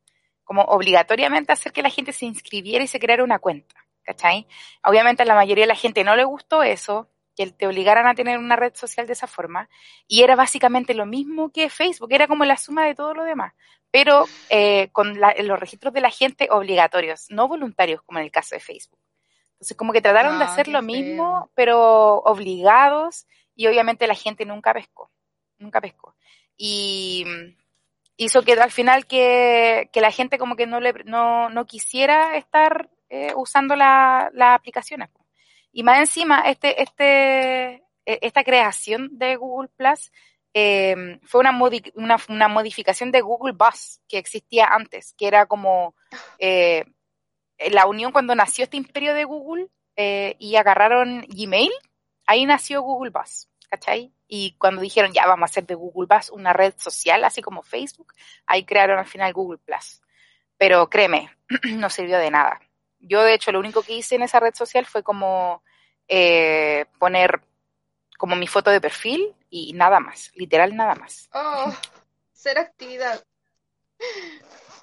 Como 0.43 0.63
obligatoriamente 0.63 1.53
hacer 1.53 1.73
que 1.73 1.83
la 1.83 1.91
gente 1.91 2.13
se 2.13 2.27
inscribiera 2.27 2.85
y 2.85 2.87
se 2.87 2.99
creara 2.99 3.25
una 3.25 3.39
cuenta. 3.39 3.84
¿Cachai? 4.05 4.47
Obviamente 4.85 5.23
a 5.23 5.27
la 5.27 5.35
mayoría 5.35 5.65
de 5.65 5.69
la 5.69 5.75
gente 5.75 6.05
no 6.05 6.15
le 6.15 6.25
gustó 6.25 6.63
eso, 6.63 7.09
que 7.35 7.51
te 7.51 7.67
obligaran 7.67 8.07
a 8.07 8.15
tener 8.15 8.39
una 8.39 8.57
red 8.57 8.75
social 8.75 9.07
de 9.07 9.15
esa 9.15 9.27
forma, 9.27 9.69
y 10.07 10.23
era 10.23 10.37
básicamente 10.37 10.95
lo 10.95 11.07
mismo 11.07 11.51
que 11.51 11.71
Facebook, 11.71 12.13
era 12.13 12.29
como 12.29 12.45
la 12.45 12.57
suma 12.57 12.85
de 12.85 12.95
todo 12.95 13.15
lo 13.15 13.25
demás, 13.25 13.55
pero 13.91 14.27
eh, 14.51 14.89
con 14.93 15.19
la, 15.19 15.35
los 15.39 15.59
registros 15.59 15.93
de 15.95 16.01
la 16.01 16.11
gente 16.11 16.49
obligatorios, 16.51 17.27
no 17.31 17.49
voluntarios 17.49 18.03
como 18.03 18.19
en 18.19 18.27
el 18.27 18.31
caso 18.31 18.55
de 18.55 18.61
Facebook. 18.61 19.01
Entonces 19.55 19.77
como 19.77 19.93
que 19.93 20.03
trataron 20.03 20.39
de 20.39 20.45
hacer 20.45 20.69
lo 20.69 20.83
mismo, 20.83 21.51
pero 21.55 22.19
obligados, 22.19 23.27
y 23.57 23.67
obviamente 23.67 24.07
la 24.07 24.15
gente 24.15 24.45
nunca 24.45 24.75
pescó, 24.75 25.11
nunca 25.59 25.81
pescó. 25.81 26.15
Y 26.57 27.25
hizo 28.17 28.43
que 28.43 28.53
al 28.53 28.71
final 28.71 29.07
que, 29.07 29.89
que 29.93 30.01
la 30.01 30.11
gente 30.11 30.39
como 30.39 30.57
que 30.57 30.67
no, 30.67 30.81
le, 30.81 30.93
no, 31.05 31.49
no 31.51 31.67
quisiera 31.67 32.37
estar 32.37 32.91
eh, 33.15 33.33
usando 33.37 33.77
las 33.77 34.33
la 34.35 34.55
aplicaciones. 34.55 35.11
Y 35.73 35.83
más 35.83 35.99
encima, 35.99 36.41
este, 36.49 36.83
este, 36.83 37.75
e, 38.07 38.19
esta 38.23 38.43
creación 38.43 39.09
de 39.13 39.37
Google 39.37 39.69
Plus 39.77 40.11
eh, 40.53 41.19
fue 41.25 41.41
una, 41.41 41.51
una, 41.95 42.17
una, 42.29 42.49
modificación 42.49 43.11
de 43.11 43.21
Google 43.21 43.55
Bus 43.55 44.01
que 44.09 44.19
existía 44.19 44.67
antes, 44.67 45.15
que 45.19 45.27
era 45.27 45.47
como 45.47 45.95
eh, 46.39 46.85
la 47.71 47.87
unión 47.87 48.13
cuando 48.13 48.35
nació 48.35 48.65
este 48.65 48.77
imperio 48.77 49.15
de 49.15 49.25
Google 49.25 49.69
eh, 49.97 50.37
y 50.39 50.57
agarraron 50.57 51.25
Gmail, 51.29 51.73
ahí 52.27 52.47
nació 52.47 52.83
Google 52.83 53.11
Bus, 53.11 53.49
¿cachai? 53.69 54.13
Y 54.29 54.57
cuando 54.59 54.83
dijeron 54.83 55.13
ya 55.13 55.27
vamos 55.27 55.49
a 55.49 55.51
hacer 55.51 55.67
de 55.67 55.75
Google 55.75 56.09
Bus 56.09 56.31
una 56.31 56.53
red 56.53 56.75
social, 56.77 57.25
así 57.25 57.43
como 57.43 57.63
Facebook, 57.63 58.13
ahí 58.47 58.65
crearon 58.65 58.99
al 58.99 59.07
final 59.07 59.33
Google 59.33 59.59
Plus. 59.59 60.03
Pero 60.57 60.89
créeme, 60.89 61.31
no 61.75 61.91
sirvió 61.91 62.19
de 62.19 62.31
nada. 62.31 62.61
Yo, 63.07 63.23
de 63.23 63.35
hecho, 63.35 63.53
lo 63.53 63.61
único 63.61 63.83
que 63.83 63.95
hice 63.95 64.15
en 64.15 64.23
esa 64.23 64.41
red 64.41 64.55
social 64.55 64.87
fue 64.87 65.03
como 65.03 65.63
eh, 66.09 66.87
poner 66.99 67.41
como 68.19 68.37
mi 68.37 68.47
foto 68.47 68.71
de 68.71 68.81
perfil 68.81 69.35
y 69.51 69.73
nada 69.75 70.01
más, 70.01 70.31
literal 70.35 70.75
nada 70.75 70.95
más. 70.95 71.29
Oh, 71.33 71.73
ser 72.33 72.59
actividad. 72.59 73.25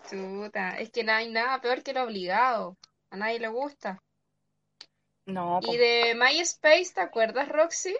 Chuta, 0.10 0.78
es 0.80 0.92
que 0.92 1.04
no 1.04 1.14
hay 1.14 1.30
nada 1.30 1.60
peor 1.62 1.84
que 1.84 1.94
lo 1.94 2.04
obligado. 2.04 2.78
A 3.10 3.18
nadie 3.18 3.40
le 3.40 3.48
gusta. 3.48 4.02
No. 5.26 5.60
¿Y 5.64 5.78
de 5.78 6.16
MySpace, 6.16 6.92
te 6.94 7.02
acuerdas, 7.02 7.50
Roxy? 7.50 7.96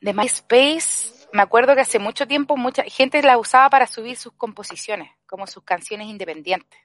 De 0.00 0.12
MySpace, 0.12 1.26
me 1.32 1.42
acuerdo 1.42 1.74
que 1.74 1.80
hace 1.80 1.98
mucho 1.98 2.26
tiempo 2.26 2.56
mucha 2.56 2.82
gente 2.84 3.22
la 3.22 3.38
usaba 3.38 3.68
para 3.68 3.86
subir 3.86 4.16
sus 4.16 4.32
composiciones, 4.34 5.10
como 5.26 5.46
sus 5.46 5.64
canciones 5.64 6.08
independientes. 6.08 6.78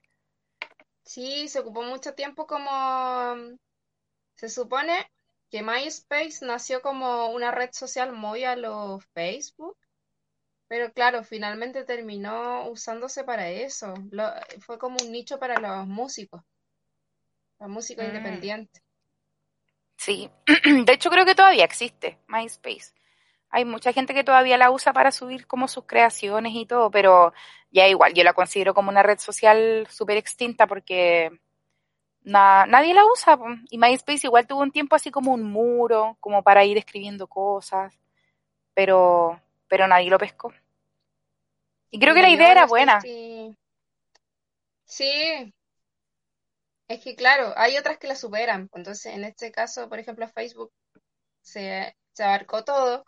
Sí, 1.03 1.47
se 1.47 1.59
ocupó 1.59 1.83
mucho 1.83 2.13
tiempo 2.13 2.47
como... 2.47 3.35
Se 4.35 4.49
supone 4.49 5.09
que 5.49 5.61
MySpace 5.61 6.45
nació 6.45 6.81
como 6.81 7.27
una 7.27 7.51
red 7.51 7.69
social 7.71 8.11
muy 8.11 8.43
a 8.43 8.55
lo 8.55 8.99
Facebook, 9.13 9.77
pero 10.67 10.91
claro, 10.91 11.23
finalmente 11.23 11.83
terminó 11.83 12.67
usándose 12.69 13.23
para 13.23 13.49
eso. 13.49 13.93
Lo, 14.09 14.31
fue 14.61 14.79
como 14.79 14.97
un 15.03 15.11
nicho 15.11 15.37
para 15.37 15.59
los 15.59 15.85
músicos, 15.85 16.41
los 17.59 17.69
músicos 17.69 18.05
mm. 18.05 18.07
independientes. 18.07 18.83
Sí, 19.97 20.31
de 20.85 20.93
hecho 20.93 21.11
creo 21.11 21.25
que 21.25 21.35
todavía 21.35 21.65
existe 21.65 22.17
MySpace 22.27 22.91
hay 23.53 23.65
mucha 23.65 23.93
gente 23.93 24.15
que 24.15 24.23
todavía 24.23 24.57
la 24.57 24.71
usa 24.71 24.93
para 24.93 25.11
subir 25.11 25.45
como 25.45 25.67
sus 25.67 25.85
creaciones 25.85 26.53
y 26.55 26.65
todo, 26.65 26.89
pero 26.89 27.33
ya 27.69 27.87
igual, 27.87 28.11
yo 28.15 28.23
la 28.23 28.33
considero 28.33 28.73
como 28.73 28.89
una 28.89 29.03
red 29.03 29.19
social 29.19 29.85
súper 29.91 30.17
extinta 30.17 30.65
porque 30.65 31.29
nadie 32.23 32.95
la 32.95 33.05
usa. 33.05 33.37
Y 33.69 33.77
MySpace 33.77 34.25
igual 34.25 34.47
tuvo 34.47 34.61
un 34.61 34.71
tiempo 34.71 34.95
así 34.95 35.11
como 35.11 35.31
un 35.31 35.43
muro, 35.43 36.17
como 36.19 36.41
para 36.41 36.65
ir 36.65 36.79
escribiendo 36.79 37.27
cosas, 37.27 37.93
pero, 38.73 39.39
pero 39.67 39.87
nadie 39.87 40.09
lo 40.09 40.17
pescó. 40.17 40.51
Y 41.91 41.99
creo 41.99 42.15
que 42.15 42.23
la 42.23 42.31
idea 42.31 42.51
era 42.51 42.65
buena. 42.65 43.01
Sí. 43.01 43.55
sí. 44.83 45.53
Es 46.87 47.03
que 47.03 47.15
claro, 47.15 47.53
hay 47.55 47.77
otras 47.77 47.99
que 47.99 48.07
la 48.07 48.15
superan. 48.15 48.67
Entonces, 48.73 49.13
en 49.13 49.25
este 49.25 49.51
caso, 49.51 49.87
por 49.89 49.99
ejemplo, 49.99 50.27
Facebook 50.27 50.71
se, 51.43 51.95
se 52.13 52.23
abarcó 52.23 52.63
todo 52.63 53.03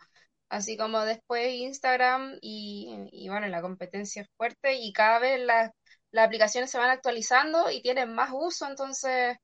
así 0.48 0.76
como 0.76 1.04
después 1.04 1.52
Instagram 1.52 2.38
y, 2.40 3.26
bueno, 3.28 3.46
la 3.48 3.62
competencia 3.62 4.22
es 4.22 4.28
fuerte 4.36 4.74
y 4.74 4.92
cada 4.92 5.18
vez 5.18 5.40
las, 5.40 5.70
aplicaciones 6.16 6.70
se 6.70 6.78
van 6.78 6.88
actualizando 6.88 7.70
y 7.70 7.82
tienen 7.82 8.14
más 8.14 8.30
uso, 8.32 8.66
entonces 8.66 9.36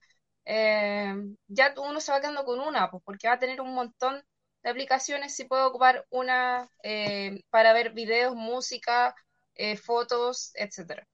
eh, 0.47 1.14
ya 1.47 1.75
uno 1.76 2.00
se 2.00 2.12
va 2.12 2.21
quedando 2.21 2.44
con 2.47 2.61
una, 2.61 2.90
pues 2.90 3.02
porque 3.04 3.28
va 3.28 3.35
a 3.35 3.38
tener 3.38 3.61
un 3.61 3.75
montón 3.75 4.23
de 4.62 4.71
aplicaciones 4.71 5.35
si 5.35 5.44
puede 5.44 5.64
ocupar 5.64 6.06
una 6.09 6.71
eh, 6.82 7.42
para 7.50 7.75
ver 7.75 7.92
videos, 7.92 8.35
música, 8.35 9.14
eh, 9.54 9.76
fotos, 9.76 10.52
etcétera. 10.54 11.06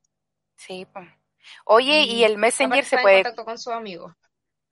Sí, 0.54 0.86
pues. 0.92 1.08
Oye, 1.64 2.02
¿y 2.02 2.24
el 2.24 2.36
Messenger 2.38 2.84
se 2.84 2.98
puede... 2.98 3.22
contacto 3.22 3.44
con 3.44 3.58
su 3.58 3.72
amigo. 3.72 4.14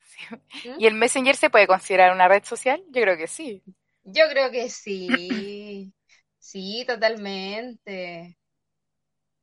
¿Mm? 0.31 0.79
¿Y 0.79 0.87
el 0.87 0.95
Messenger 0.95 1.37
se 1.37 1.51
puede 1.51 1.67
considerar 1.67 2.13
una 2.13 2.29
red 2.29 2.45
social? 2.45 2.83
Yo 2.91 3.03
creo 3.03 3.17
que 3.17 3.27
sí. 3.27 3.63
Yo 4.07 4.29
creo 4.31 4.51
que 4.51 4.71
sí. 4.71 5.93
Sí, 6.39 6.85
totalmente. 6.87 8.39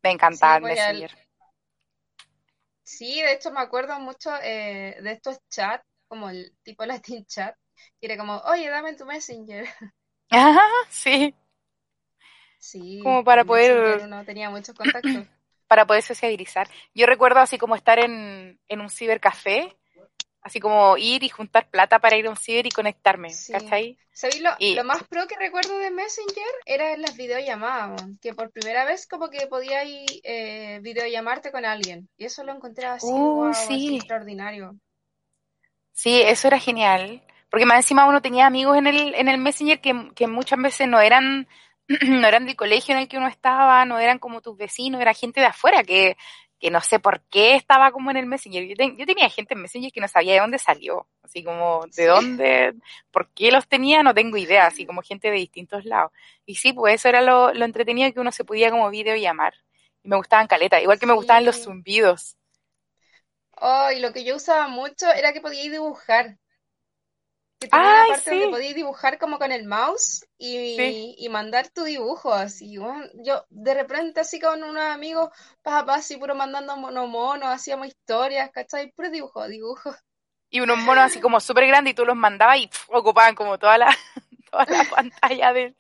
Me 0.03 0.11
encantaba 0.11 0.59
sí, 0.59 0.65
Messenger. 0.65 1.11
Sí, 2.83 3.21
de 3.21 3.33
hecho 3.33 3.51
me 3.51 3.59
acuerdo 3.59 3.99
mucho 3.99 4.29
eh, 4.41 4.97
de 5.01 5.11
estos 5.11 5.37
chats, 5.49 5.85
como 6.07 6.29
el 6.29 6.55
tipo 6.63 6.85
Latin 6.85 7.25
chat, 7.25 7.55
que 7.99 8.07
era 8.07 8.17
como, 8.17 8.37
oye, 8.39 8.69
dame 8.69 8.95
tu 8.95 9.05
Messenger. 9.05 9.67
Ajá, 10.29 10.61
sí. 10.89 11.33
Sí. 12.59 12.99
Como 13.03 13.23
para 13.23 13.43
poder... 13.43 14.07
No 14.07 14.23
tenía 14.23 14.49
muchos 14.49 14.75
contactos. 14.75 15.27
Para 15.67 15.87
poder 15.87 16.03
sociabilizar. 16.03 16.67
Yo 16.93 17.07
recuerdo 17.07 17.39
así 17.39 17.57
como 17.57 17.75
estar 17.75 17.97
en, 17.97 18.59
en 18.67 18.81
un 18.81 18.89
cibercafé 18.91 19.75
Así 20.43 20.59
como 20.59 20.97
ir 20.97 21.23
y 21.23 21.29
juntar 21.29 21.69
plata 21.69 21.99
para 21.99 22.17
ir 22.17 22.27
a 22.27 22.29
un 22.29 22.35
ciber 22.35 22.67
y 22.67 22.69
conectarme, 22.69 23.29
¿cachai? 23.49 23.97
¿Sabéis 24.11 24.41
lo, 24.41 24.51
lo, 24.59 24.83
más 24.83 25.03
pro 25.05 25.25
que 25.25 25.37
recuerdo 25.37 25.77
de 25.79 25.89
Messenger? 25.89 26.43
Era 26.65 26.97
las 26.97 27.15
videollamadas, 27.15 28.03
que 28.21 28.33
por 28.33 28.51
primera 28.51 28.83
vez 28.85 29.07
como 29.07 29.29
que 29.29 29.47
podías 29.47 29.85
eh, 30.23 30.79
videollamarte 30.81 31.51
con 31.51 31.65
alguien. 31.65 32.09
Y 32.17 32.25
eso 32.25 32.43
lo 32.43 32.53
encontré 32.53 32.85
así, 32.85 33.07
uh, 33.07 33.51
extraordinario. 33.95 34.75
Sí, 35.93 36.21
eso 36.21 36.47
era 36.47 36.59
genial. 36.59 37.23
Porque 37.49 37.65
más 37.65 37.77
encima 37.77 38.05
uno 38.05 38.21
tenía 38.21 38.45
amigos 38.45 38.77
en 38.77 38.87
el, 38.87 39.15
en 39.15 39.27
el 39.29 39.37
Messenger 39.37 39.79
que, 39.79 40.11
que 40.13 40.27
muchas 40.27 40.59
veces 40.59 40.87
no 40.87 40.99
eran 40.99 41.47
no 42.07 42.27
eran 42.27 42.45
del 42.45 42.55
colegio 42.55 42.93
en 42.95 43.01
el 43.01 43.07
que 43.07 43.17
uno 43.17 43.27
estaba, 43.27 43.85
no 43.85 43.99
eran 43.99 44.19
como 44.19 44.41
tus 44.41 44.57
vecinos, 44.57 45.01
era 45.01 45.13
gente 45.13 45.39
de 45.39 45.47
afuera 45.47 45.83
que 45.83 46.17
que 46.63 46.71
no 46.71 46.79
sé 46.79 46.97
por 46.97 47.19
qué 47.23 47.55
estaba 47.55 47.91
como 47.91 48.09
en 48.09 48.15
el 48.15 48.25
Messenger. 48.25 48.65
Yo, 48.65 49.05
tenía 49.05 49.29
gente 49.29 49.53
en 49.53 49.61
Messenger 49.63 49.91
que 49.91 49.99
no 49.99 50.07
sabía 50.07 50.35
de 50.35 50.39
dónde 50.39 50.57
salió, 50.57 51.09
así 51.21 51.43
como 51.43 51.85
de 51.93 52.05
dónde, 52.05 52.73
por 53.11 53.27
qué 53.33 53.51
los 53.51 53.67
tenía, 53.67 54.01
no 54.01 54.13
tengo 54.13 54.37
idea, 54.37 54.65
así 54.65 54.85
como 54.85 55.01
gente 55.01 55.29
de 55.29 55.35
distintos 55.35 55.83
lados. 55.83 56.13
Y 56.45 56.55
sí, 56.55 56.71
pues 56.71 56.95
eso 56.95 57.09
era 57.09 57.21
lo, 57.21 57.51
entretenido 57.53 58.13
que 58.13 58.21
uno 58.21 58.31
se 58.31 58.45
podía 58.45 58.71
como 58.71 58.89
video 58.89 59.17
llamar. 59.17 59.55
Y 60.03 60.07
me 60.07 60.15
gustaban 60.15 60.47
caletas, 60.47 60.81
igual 60.81 60.97
que 60.99 61.05
me 61.05 61.11
gustaban 61.11 61.43
los 61.43 61.61
zumbidos. 61.61 62.37
Oh, 63.57 63.89
y 63.93 63.99
lo 63.99 64.13
que 64.13 64.23
yo 64.23 64.37
usaba 64.37 64.69
mucho 64.69 65.11
era 65.11 65.33
que 65.33 65.41
podía 65.41 65.69
dibujar 65.69 66.37
que 67.63 67.69
tenía 67.69 67.85
una 67.85 68.07
parte 68.07 68.29
donde 68.29 68.49
podías 68.49 68.75
dibujar 68.75 69.17
como 69.17 69.39
con 69.39 69.51
el 69.51 69.65
mouse 69.65 70.25
y, 70.37 71.15
y 71.17 71.29
mandar 71.29 71.69
tu 71.69 71.83
dibujo, 71.83 72.33
así. 72.33 72.73
yo 72.73 73.45
de 73.49 73.73
repente 73.73 74.21
así 74.21 74.39
con 74.39 74.63
unos 74.63 74.83
amigos, 74.83 75.29
papá, 75.61 75.95
así 75.95 76.17
puro 76.17 76.35
mandando 76.35 76.75
mono 76.77 77.07
mono, 77.07 77.47
hacíamos 77.47 77.87
historias, 77.87 78.51
¿cachai? 78.51 78.91
Puro 78.91 79.09
dibujo, 79.09 79.47
dibujo. 79.47 79.95
Y 80.49 80.59
unos 80.59 80.77
monos 80.77 81.05
así 81.05 81.19
como 81.19 81.39
súper 81.39 81.65
grandes 81.65 81.93
y 81.93 81.95
tú 81.95 82.05
los 82.05 82.15
mandabas 82.15 82.59
y 82.59 82.69
ocupaban 82.89 83.33
como 83.33 83.57
toda 83.57 83.77
la, 83.79 83.87
toda 84.51 84.65
la 84.65 84.83
pantalla 84.83 85.51
de, 85.53 85.75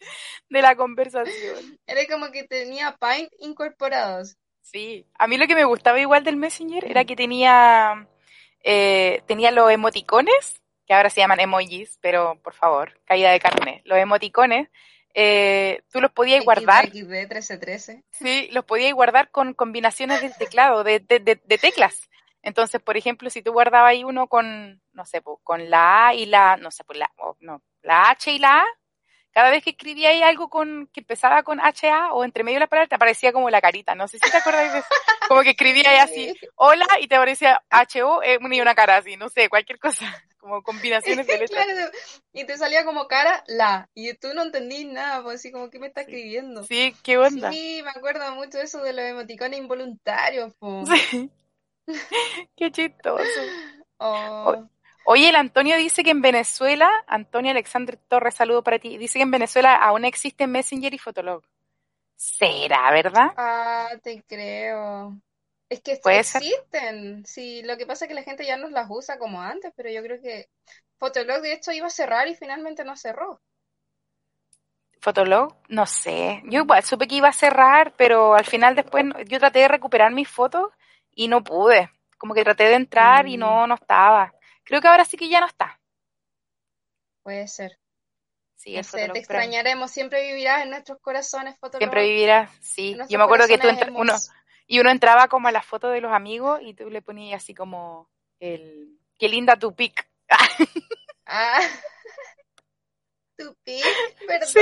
de 0.49 0.61
la 0.61 0.75
conversación. 0.75 1.79
Era 1.85 2.01
como 2.11 2.31
que 2.31 2.43
tenía 2.45 2.95
Paint 2.97 3.31
incorporados. 3.39 4.35
Sí, 4.61 5.05
a 5.19 5.27
mí 5.27 5.37
lo 5.37 5.45
que 5.45 5.55
me 5.55 5.65
gustaba 5.65 5.99
igual 5.99 6.23
del 6.23 6.37
Messenger 6.37 6.85
era 6.89 7.05
que 7.05 7.15
tenía, 7.15 8.07
eh, 8.63 9.21
tenía 9.27 9.51
los 9.51 9.69
emoticones 9.69 10.62
que 10.85 10.93
ahora 10.93 11.09
se 11.09 11.21
llaman 11.21 11.39
emojis, 11.39 11.97
pero 12.01 12.39
por 12.41 12.53
favor, 12.53 12.99
caída 13.05 13.31
de 13.31 13.39
carne. 13.39 13.81
Los 13.85 13.97
emoticones 13.97 14.69
eh, 15.13 15.83
tú 15.91 16.01
los 16.01 16.11
podías 16.11 16.43
guardar. 16.43 16.87
XD, 16.87 17.09
1313. 17.09 18.03
Sí, 18.11 18.49
los 18.51 18.65
podías 18.65 18.93
guardar 18.93 19.29
con 19.29 19.53
combinaciones 19.53 20.21
del 20.21 20.35
teclado, 20.35 20.83
de, 20.83 20.99
de, 20.99 21.19
de, 21.19 21.57
teclas. 21.57 22.09
Entonces, 22.41 22.81
por 22.81 22.97
ejemplo, 22.97 23.29
si 23.29 23.41
tú 23.41 23.53
guardabas 23.53 23.91
ahí 23.91 24.03
uno 24.03 24.27
con, 24.27 24.81
no 24.91 25.05
sé, 25.05 25.21
pues, 25.21 25.37
con 25.43 25.69
la 25.69 26.07
A 26.07 26.13
y 26.15 26.25
la, 26.25 26.57
no 26.57 26.71
sé, 26.71 26.83
pues 26.83 26.99
la, 26.99 27.11
no, 27.39 27.61
la 27.83 28.09
H 28.09 28.31
y 28.31 28.39
la 28.39 28.61
A, 28.61 28.65
cada 29.31 29.49
vez 29.49 29.63
que 29.63 29.71
escribía 29.71 30.09
ahí 30.09 30.21
algo 30.21 30.49
con, 30.49 30.89
que 30.93 30.99
empezaba 30.99 31.43
con 31.43 31.59
HA 31.59 32.13
o 32.13 32.23
entre 32.23 32.43
medio 32.43 32.57
de 32.57 32.61
la 32.61 32.67
palabra, 32.67 32.87
te 32.87 32.95
aparecía 32.95 33.31
como 33.31 33.49
la 33.49 33.61
carita. 33.61 33.95
No 33.95 34.07
sé 34.07 34.19
si 34.19 34.29
te 34.29 34.37
acuerdas 34.37 34.73
de 34.73 34.79
eso. 34.79 34.87
Como 35.27 35.41
que 35.41 35.51
escribía 35.51 35.89
ahí 35.89 35.97
así, 35.97 36.33
hola, 36.55 36.85
y 36.99 37.07
te 37.07 37.15
aparecía 37.15 37.63
HO 37.71 38.21
eh, 38.23 38.39
y 38.41 38.61
una 38.61 38.75
cara 38.75 38.97
así, 38.97 39.15
no 39.15 39.29
sé, 39.29 39.47
cualquier 39.47 39.79
cosa. 39.79 40.05
Como 40.43 40.61
combinaciones 40.61 41.25
de 41.25 41.37
letras. 41.39 41.65
y 42.33 42.43
te 42.43 42.57
salía 42.57 42.83
como 42.83 43.07
cara 43.07 43.45
la, 43.47 43.89
y 43.93 44.13
tú 44.15 44.33
no 44.33 44.41
entendí 44.41 44.83
nada, 44.83 45.23
pues 45.23 45.35
así 45.35 45.53
como, 45.53 45.69
¿qué 45.69 45.79
me 45.79 45.87
está 45.87 46.01
escribiendo? 46.01 46.65
Sí, 46.65 46.93
¿qué 47.01 47.17
onda? 47.17 47.49
Sí, 47.49 47.81
me 47.81 47.91
acuerdo 47.91 48.29
mucho 48.35 48.57
de 48.57 48.65
eso 48.65 48.83
de 48.83 48.91
los 48.91 49.05
emoticones 49.05 49.57
involuntarios. 49.57 50.53
Sí. 51.85 51.95
Qué 52.55 52.71
chistoso. 52.71 53.23
Oh. 54.05 54.67
Oye, 55.05 55.29
el 55.29 55.35
Antonio 55.37 55.77
dice 55.77 56.03
que 56.03 56.09
en 56.09 56.21
Venezuela, 56.21 56.89
Antonio 57.07 57.51
Alexander 57.51 57.95
Torres, 57.95 58.35
saludo 58.35 58.63
para 58.63 58.79
ti, 58.79 58.97
dice 58.97 59.19
que 59.19 59.23
en 59.23 59.31
Venezuela 59.31 59.75
aún 59.75 60.03
existe 60.03 60.45
Messenger 60.45 60.93
y 60.93 60.97
Fotolog. 60.97 61.43
¿Será, 62.17 62.91
verdad? 62.91 63.31
Ah, 63.37 63.91
te 64.03 64.21
creo. 64.23 65.17
Es 65.69 65.81
que 65.81 65.93
existen. 65.93 67.25
Sí, 67.25 67.63
lo 67.63 67.77
que 67.77 67.85
pasa 67.85 68.05
es 68.05 68.09
que 68.09 68.15
la 68.15 68.23
gente 68.23 68.45
ya 68.45 68.57
no 68.57 68.69
las 68.69 68.87
usa 68.89 69.17
como 69.17 69.41
antes, 69.41 69.73
pero 69.75 69.89
yo 69.89 70.03
creo 70.03 70.21
que 70.21 70.49
Fotolog 70.97 71.41
de 71.41 71.53
hecho 71.53 71.71
iba 71.71 71.87
a 71.87 71.91
cerrar 71.91 72.27
y 72.27 72.35
finalmente 72.35 72.83
no 72.83 72.95
cerró. 72.95 73.41
Fotolog, 75.01 75.57
no 75.67 75.85
sé. 75.85 76.41
Yo 76.45 76.61
igual 76.61 76.83
supe 76.83 77.07
que 77.07 77.15
iba 77.15 77.27
a 77.27 77.33
cerrar, 77.33 77.93
pero 77.97 78.35
al 78.35 78.45
final 78.45 78.75
después 78.75 79.05
yo 79.27 79.39
traté 79.39 79.59
de 79.59 79.67
recuperar 79.67 80.13
mis 80.13 80.29
fotos 80.29 80.71
y 81.11 81.27
no 81.27 81.43
pude. 81.43 81.91
Como 82.17 82.33
que 82.33 82.43
traté 82.43 82.65
de 82.65 82.75
entrar 82.75 83.27
y 83.27 83.35
no, 83.35 83.65
mm. 83.65 83.69
no 83.69 83.75
estaba. 83.75 84.33
Creo 84.63 84.79
que 84.79 84.87
ahora 84.87 85.03
sí 85.03 85.17
que 85.17 85.27
ya 85.27 85.41
no 85.41 85.47
está. 85.47 85.79
Puede 87.21 87.47
ser. 87.47 87.77
Sí, 88.55 88.79
te 88.93 89.19
extrañaremos, 89.19 89.91
siempre 89.91 90.25
vivirás 90.25 90.63
en 90.63 90.69
nuestros 90.69 90.97
corazones, 91.01 91.57
Fotolog. 91.59 91.79
Siempre 91.79 92.07
vivirás, 92.07 92.49
sí. 92.61 92.95
Yo 93.09 93.17
me 93.17 93.25
acuerdo 93.25 93.45
que 93.45 93.57
tú 93.57 93.67
uno, 93.93 94.13
y 94.67 94.79
uno 94.79 94.89
entraba 94.89 95.27
como 95.27 95.47
a 95.47 95.51
las 95.51 95.65
fotos 95.65 95.91
de 95.93 96.01
los 96.01 96.11
amigos 96.11 96.59
y 96.61 96.73
tú 96.73 96.89
le 96.89 97.01
ponías 97.01 97.43
así 97.43 97.53
como 97.53 98.09
el 98.39 98.97
qué 99.17 99.29
linda 99.29 99.57
tu 99.57 99.75
pic. 99.75 100.07
ah. 101.25 101.59
Tu 103.35 103.55
pic, 103.63 103.83
¿verdad? 104.27 104.45
Sí. 104.45 104.59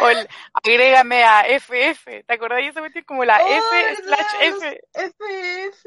O 0.00 0.08
el, 0.08 0.28
agrégame 0.52 1.24
a 1.24 1.42
FF, 1.42 2.24
¿te 2.26 2.34
acordás 2.34 2.58
de 2.58 2.68
eso? 2.68 2.80
Como 3.06 3.24
la 3.24 3.38
F 3.38 3.60
oh, 3.60 4.02
slash 4.02 4.32
F. 4.40 4.80
FF. 4.94 5.86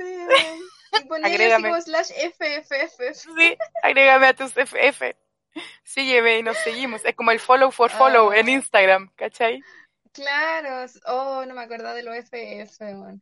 agrégame. 1.24 1.70
como 1.70 1.82
slash 1.82 2.12
FFF. 2.12 3.13
Sí, 3.13 3.58
agrégame 3.82 4.27
a 4.27 4.34
tus 4.34 4.53
FF. 4.53 5.15
Sígueme 5.84 6.39
y 6.39 6.44
nos 6.44 6.58
seguimos. 6.58 7.06
Es 7.06 7.15
como 7.15 7.32
el 7.32 7.39
follow 7.39 7.72
for 7.72 7.92
follow 7.92 8.34
en 8.34 8.48
ah. 8.48 8.51
Instagram, 8.51 9.12
¿cachai? 9.15 9.62
Claro. 10.13 10.86
Oh, 11.08 11.43
no 11.46 11.53
me 11.53 11.62
acordaba 11.62 11.93
de 11.93 12.03
los 12.03 12.15
FF, 12.15 12.77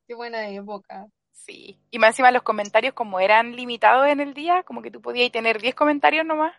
Qué 0.08 0.14
buena 0.14 0.48
época. 0.50 1.08
Sí. 1.32 1.80
Y 1.90 1.98
más 1.98 2.10
encima 2.10 2.32
los 2.32 2.44
comentarios 2.44 2.94
como 2.94 3.20
eran 3.20 3.56
limitados 3.56 4.08
en 4.08 4.20
el 4.20 4.34
día, 4.34 4.64
como 4.64 4.82
que 4.82 4.92
tú 4.92 5.02
podías 5.02 5.32
tener 5.32 5.60
10 5.60 5.74
comentarios 5.74 6.26
nomás. 6.26 6.54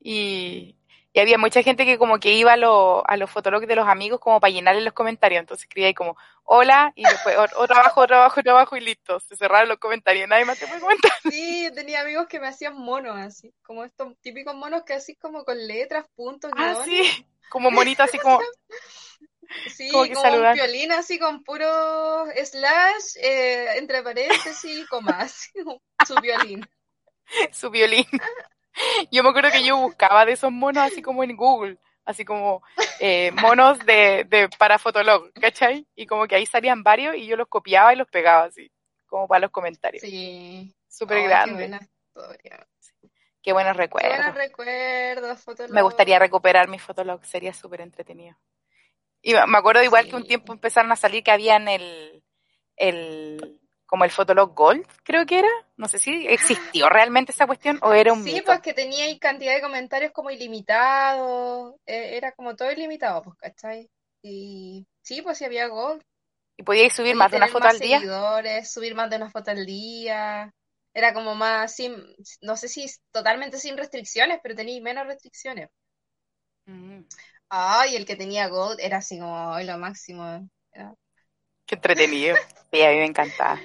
Y, 0.00 0.76
y 1.12 1.20
había 1.20 1.38
mucha 1.38 1.62
gente 1.62 1.84
que 1.84 1.98
como 1.98 2.18
que 2.18 2.32
iba 2.34 2.52
a, 2.52 3.02
a 3.06 3.16
los 3.16 3.30
fotologs 3.30 3.68
de 3.68 3.76
los 3.76 3.86
amigos 3.86 4.20
como 4.20 4.40
para 4.40 4.52
llenarle 4.52 4.80
los 4.82 4.94
comentarios. 4.94 5.40
Entonces 5.40 5.64
escribía 5.64 5.88
ahí 5.88 5.94
como, 5.94 6.16
hola, 6.44 6.92
y 6.94 7.04
después, 7.04 7.36
o, 7.56 7.66
trabajo, 7.66 8.00
o 8.00 8.06
trabajo, 8.06 8.42
trabajo, 8.42 8.76
y 8.76 8.80
listo. 8.80 9.20
Se 9.20 9.36
cerraron 9.36 9.68
los 9.68 9.78
comentarios, 9.78 10.28
nadie 10.28 10.44
más 10.44 10.58
te 10.58 10.66
puede 10.66 10.80
comentar. 10.80 11.12
Sí, 11.30 11.68
tenía 11.74 12.00
amigos 12.00 12.26
que 12.28 12.40
me 12.40 12.48
hacían 12.48 12.76
monos 12.76 13.16
así, 13.16 13.52
como 13.62 13.84
estos 13.84 14.16
típicos 14.20 14.54
monos 14.54 14.84
que 14.84 14.94
así 14.94 15.16
como 15.16 15.44
con 15.44 15.66
letras, 15.66 16.06
puntos, 16.14 16.50
Ah, 16.56 16.76
sí, 16.84 17.26
como 17.50 17.70
monito 17.70 18.02
así 18.02 18.18
como... 18.18 18.40
Sí, 19.68 19.90
como, 19.90 20.04
un 20.04 20.52
violín 20.54 20.92
así 20.92 21.18
con 21.18 21.42
puro 21.44 22.26
slash, 22.44 23.16
eh, 23.20 23.76
entre 23.76 24.02
paréntesis, 24.02 24.86
comas, 24.90 25.50
su 26.06 26.14
violín. 26.20 26.66
Su 27.52 27.70
violín. 27.70 28.06
Yo 29.10 29.24
me 29.24 29.30
acuerdo 29.30 29.50
que 29.50 29.64
yo 29.64 29.76
buscaba 29.78 30.24
de 30.24 30.32
esos 30.32 30.52
monos 30.52 30.84
así 30.84 31.02
como 31.02 31.24
en 31.24 31.36
Google, 31.36 31.76
así 32.04 32.24
como 32.24 32.62
eh, 33.00 33.32
monos 33.32 33.80
de, 33.80 34.24
de 34.28 34.48
para 34.58 34.78
Fotolog, 34.78 35.32
¿cachai? 35.32 35.88
Y 35.96 36.06
como 36.06 36.28
que 36.28 36.36
ahí 36.36 36.46
salían 36.46 36.84
varios 36.84 37.16
y 37.16 37.26
yo 37.26 37.36
los 37.36 37.48
copiaba 37.48 37.92
y 37.92 37.96
los 37.96 38.06
pegaba 38.06 38.44
así, 38.44 38.70
como 39.06 39.26
para 39.26 39.40
los 39.40 39.50
comentarios. 39.50 40.02
Sí. 40.02 40.72
Súper 40.96 41.24
grande. 41.24 41.64
Qué 41.64 41.68
buena 41.68 41.80
historia. 41.82 42.66
Qué 43.42 43.52
buenos 43.52 43.76
recuerdos. 43.76 44.10
Qué 44.10 44.16
buenos 44.16 44.34
recuerdos, 44.34 45.40
Fotolog. 45.40 45.74
Me 45.74 45.82
gustaría 45.82 46.18
recuperar 46.18 46.68
mi 46.68 46.78
Fotolog, 46.78 47.24
sería 47.24 47.52
súper 47.52 47.82
entretenido. 47.82 48.34
Y 49.26 49.34
me 49.34 49.58
acuerdo 49.58 49.82
igual 49.82 50.08
que 50.08 50.14
un 50.14 50.24
tiempo 50.24 50.52
empezaron 50.52 50.92
a 50.92 50.96
salir 50.96 51.24
que 51.24 51.32
habían 51.32 51.66
el, 51.66 52.22
el 52.76 53.60
como 53.84 54.04
el 54.04 54.12
Fotolog 54.12 54.54
Gold, 54.54 54.86
creo 55.02 55.26
que 55.26 55.40
era. 55.40 55.48
No 55.76 55.88
sé 55.88 55.98
si 55.98 56.28
existió 56.28 56.88
realmente 56.88 57.32
esa 57.32 57.48
cuestión 57.48 57.80
o 57.82 57.92
era 57.92 58.12
un 58.12 58.22
Sí, 58.22 58.40
pues 58.46 58.60
que 58.60 58.72
tenía 58.72 59.06
ahí 59.06 59.18
cantidad 59.18 59.52
de 59.52 59.60
comentarios 59.60 60.12
como 60.12 60.30
ilimitados, 60.30 61.74
e, 61.86 62.16
era 62.16 62.30
como 62.36 62.54
todo 62.54 62.70
ilimitado, 62.70 63.22
pues, 63.22 63.36
¿cachai? 63.38 63.90
Y 64.22 64.86
sí, 65.02 65.22
pues 65.22 65.38
sí 65.38 65.44
había 65.44 65.66
Gold. 65.66 66.04
¿Y 66.56 66.62
podíais 66.62 66.92
subir 66.92 67.16
más 67.16 67.32
de 67.32 67.38
una 67.38 67.48
foto 67.48 67.66
al 67.66 67.80
día? 67.80 67.98
Seguidores, 67.98 68.72
subir 68.72 68.94
más 68.94 69.10
de 69.10 69.16
una 69.16 69.30
foto 69.32 69.50
al 69.50 69.66
día. 69.66 70.54
Era 70.94 71.12
como 71.12 71.34
más 71.34 71.74
sin, 71.74 71.96
no 72.42 72.56
sé 72.56 72.68
si 72.68 72.86
totalmente 73.10 73.58
sin 73.58 73.76
restricciones, 73.76 74.38
pero 74.40 74.54
tenía 74.54 74.80
menos 74.80 75.04
restricciones. 75.04 75.68
Mm. 76.66 77.00
Ay, 77.48 77.96
el 77.96 78.04
que 78.04 78.16
tenía 78.16 78.48
Gold 78.48 78.80
era 78.80 78.98
así 78.98 79.18
como 79.18 79.58
lo 79.60 79.78
máximo. 79.78 80.48
Qué 81.66 81.74
entretenido. 81.74 82.36
Sí, 82.72 82.82
a 82.82 82.90
mí 82.90 82.96
me 82.96 83.06
encantaba. 83.06 83.60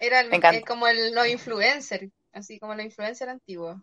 Era 0.00 0.20
el, 0.20 0.64
como 0.64 0.88
el, 0.88 1.14
los 1.14 1.28
influencers, 1.28 2.10
así 2.32 2.58
como 2.58 2.74
los 2.74 2.86
influencers 2.86 3.30
antiguos. 3.30 3.76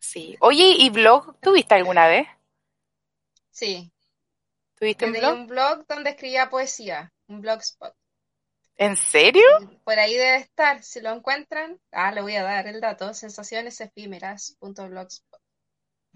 Sí. 0.00 0.36
Oye, 0.40 0.74
¿y 0.76 0.90
blog 0.90 1.38
tuviste 1.40 1.76
alguna 1.76 2.08
vez? 2.08 2.26
Sí. 3.50 3.92
¿Tuviste 4.74 5.06
un 5.06 5.12
blog? 5.12 5.34
un 5.34 5.46
blog 5.46 5.86
donde 5.86 6.10
escribía 6.10 6.50
poesía, 6.50 7.12
un 7.28 7.40
blogspot. 7.40 7.94
¿En 8.76 8.96
serio? 8.96 9.44
Por 9.84 9.98
ahí 9.98 10.14
debe 10.14 10.38
estar, 10.38 10.82
si 10.82 11.00
lo 11.00 11.10
encuentran. 11.10 11.78
Ah, 11.92 12.10
le 12.10 12.22
voy 12.22 12.34
a 12.34 12.42
dar 12.42 12.66
el 12.66 12.80
dato, 12.80 13.14
sensacionesefímeras.blogspot. 13.14 15.31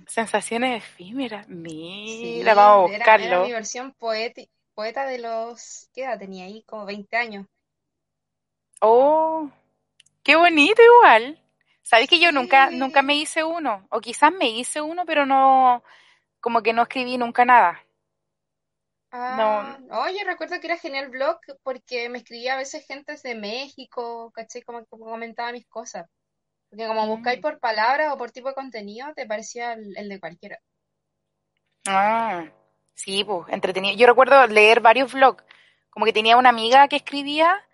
Sensaciones 0.06 0.84
efímeras, 0.84 1.48
mira, 1.48 2.54
vamos 2.54 2.90
a 2.90 2.96
buscarlo. 2.96 3.26
Era, 3.26 3.42
mi 3.44 3.52
versión 3.52 3.94
poeta 3.94 5.06
de 5.06 5.18
los, 5.18 5.88
¿qué 5.94 6.04
edad 6.04 6.18
tenía 6.18 6.44
ahí? 6.44 6.62
Como 6.64 6.84
20 6.84 7.16
años. 7.16 7.46
Oh, 8.80 9.50
qué 10.22 10.36
bonito 10.36 10.82
igual. 10.82 11.42
Sabes 11.82 12.08
que 12.08 12.20
yo 12.20 12.30
nunca, 12.30 12.70
nunca 12.70 13.00
me 13.00 13.14
hice 13.14 13.42
uno, 13.42 13.86
o 13.90 14.00
quizás 14.00 14.32
me 14.32 14.48
hice 14.48 14.80
uno, 14.80 15.04
pero 15.06 15.24
no, 15.24 15.82
como 16.40 16.62
que 16.62 16.72
no 16.72 16.82
escribí 16.82 17.16
nunca 17.16 17.44
nada. 17.44 17.82
Ah, 19.12 19.78
no. 19.80 20.02
Oye, 20.02 20.24
recuerdo 20.24 20.60
que 20.60 20.66
era 20.66 20.76
genial 20.76 21.08
blog 21.08 21.38
porque 21.62 22.08
me 22.08 22.18
escribía 22.18 22.54
a 22.54 22.58
veces 22.58 22.86
gente 22.86 23.14
de 23.22 23.34
México, 23.34 24.30
¿cachai? 24.34 24.62
Como, 24.62 24.84
comentaba 24.86 25.52
mis 25.52 25.66
cosas. 25.66 26.06
Porque 26.76 26.88
como 26.88 27.06
buscáis 27.06 27.38
mm. 27.38 27.42
por 27.42 27.58
palabras 27.58 28.12
o 28.12 28.18
por 28.18 28.30
tipo 28.30 28.48
de 28.48 28.54
contenido, 28.54 29.08
te 29.14 29.24
parecía 29.24 29.72
el, 29.72 30.08
de 30.08 30.20
cualquiera. 30.20 30.58
Ah, 31.86 32.44
sí, 32.94 33.24
pues, 33.24 33.46
entretenido. 33.48 33.96
Yo 33.96 34.06
recuerdo 34.06 34.46
leer 34.46 34.80
varios 34.80 35.12
blogs. 35.12 35.42
Como 35.88 36.04
que 36.04 36.12
tenía 36.12 36.36
una 36.36 36.50
amiga 36.50 36.86
que 36.88 36.96
escribía 36.96 37.64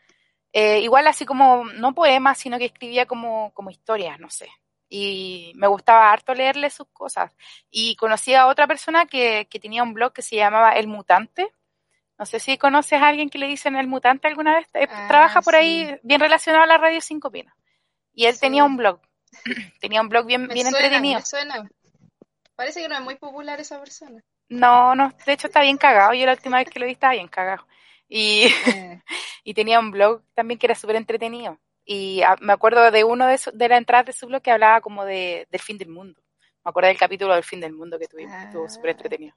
eh, 0.53 0.81
igual 0.81 1.07
así 1.09 1.25
como, 1.25 1.65
no 1.65 1.95
poemas, 1.95 2.39
sino 2.39 2.59
que 2.59 2.67
escribía 2.67 3.07
como, 3.07 3.53
como 3.55 3.71
historias, 3.71 4.21
no 4.21 4.31
sé. 4.31 4.49
Y 4.89 5.53
me 5.57 5.67
gustaba 5.67 6.13
harto 6.13 6.35
leerle 6.35 6.71
sus 6.71 6.87
cosas. 6.93 7.35
Y 7.71 7.97
conocí 7.97 8.35
a 8.35 8.47
otra 8.47 8.67
persona 8.69 9.07
que, 9.07 9.49
que 9.51 9.59
tenía 9.59 9.83
un 9.83 9.95
blog 9.95 10.13
que 10.13 10.23
se 10.23 10.37
llamaba 10.37 10.73
El 10.73 10.87
Mutante. 10.87 11.51
No 12.19 12.27
sé 12.27 12.39
si 12.39 12.57
conoces 12.59 13.01
a 13.01 13.09
alguien 13.09 13.31
que 13.31 13.39
le 13.39 13.49
dicen 13.49 13.75
El 13.75 13.89
Mutante 13.89 14.29
alguna 14.29 14.57
vez. 14.57 14.69
Eh, 14.75 14.87
ah, 14.89 15.07
trabaja 15.09 15.41
por 15.41 15.57
ahí 15.57 15.99
bien 16.05 16.21
relacionado 16.21 16.63
a 16.63 16.69
la 16.69 16.79
radio 16.79 17.01
Cinco 17.01 17.31
Pinos. 17.31 17.55
Y 18.15 18.27
él 18.27 18.39
tenía 18.39 18.65
un 18.65 18.77
blog. 18.77 19.01
tenía 19.81 20.01
un 20.01 20.09
blog 20.09 20.27
bien, 20.27 20.49
bien 20.49 20.67
entretenido. 20.67 21.21
suena. 21.23 21.69
Parece 22.55 22.83
que 22.83 22.89
no 22.89 22.97
es 22.97 23.01
muy 23.01 23.17
popular 23.17 23.61
esa 23.61 23.79
persona. 23.79 24.23
No, 24.49 24.95
no, 24.95 25.13
de 25.25 25.33
hecho 25.33 25.47
está 25.47 25.63
bien 25.63 25.79
cagado. 25.79 26.13
Yo 26.13 26.27
la 26.27 26.33
última 26.33 26.59
vez 26.59 26.69
que 26.69 26.79
lo 26.79 26.87
vi 26.87 26.93
estaba 26.93 27.15
bien 27.15 27.29
cagado. 27.29 27.67
Y, 28.09 28.45
eh. 28.67 29.03
y 29.45 29.55
tenía 29.55 29.81
un 29.81 29.91
blog 29.91 30.23
también 30.35 30.59
que 30.59 30.67
era 30.67 30.75
súper 30.75 30.97
entretenido. 30.97 31.59
Y 31.85 32.23
ah, 32.23 32.37
me 32.41 32.53
acuerdo 32.53 32.91
de 32.91 33.05
uno 33.05 33.27
de, 33.27 33.41
de 33.53 33.69
la 33.69 33.77
entrada 33.77 34.05
de 34.05 34.13
su 34.13 34.27
blog 34.27 34.43
que 34.43 34.51
hablaba 34.51 34.81
como 34.81 35.05
de, 35.05 35.49
del 35.51 35.61
fin 35.61 35.79
del 35.79 35.89
mundo. 35.89 36.21
Me 36.65 36.69
acuerdo 36.69 36.89
del 36.89 36.99
capítulo 36.99 37.35
del 37.35 37.43
fin 37.43 37.61
del 37.61 37.73
mundo 37.73 37.99
que 37.99 38.07
tuvimos, 38.07 38.37
estuvo 38.45 38.69
súper 38.69 38.91
ah. 38.91 38.93
entretenido. 38.93 39.35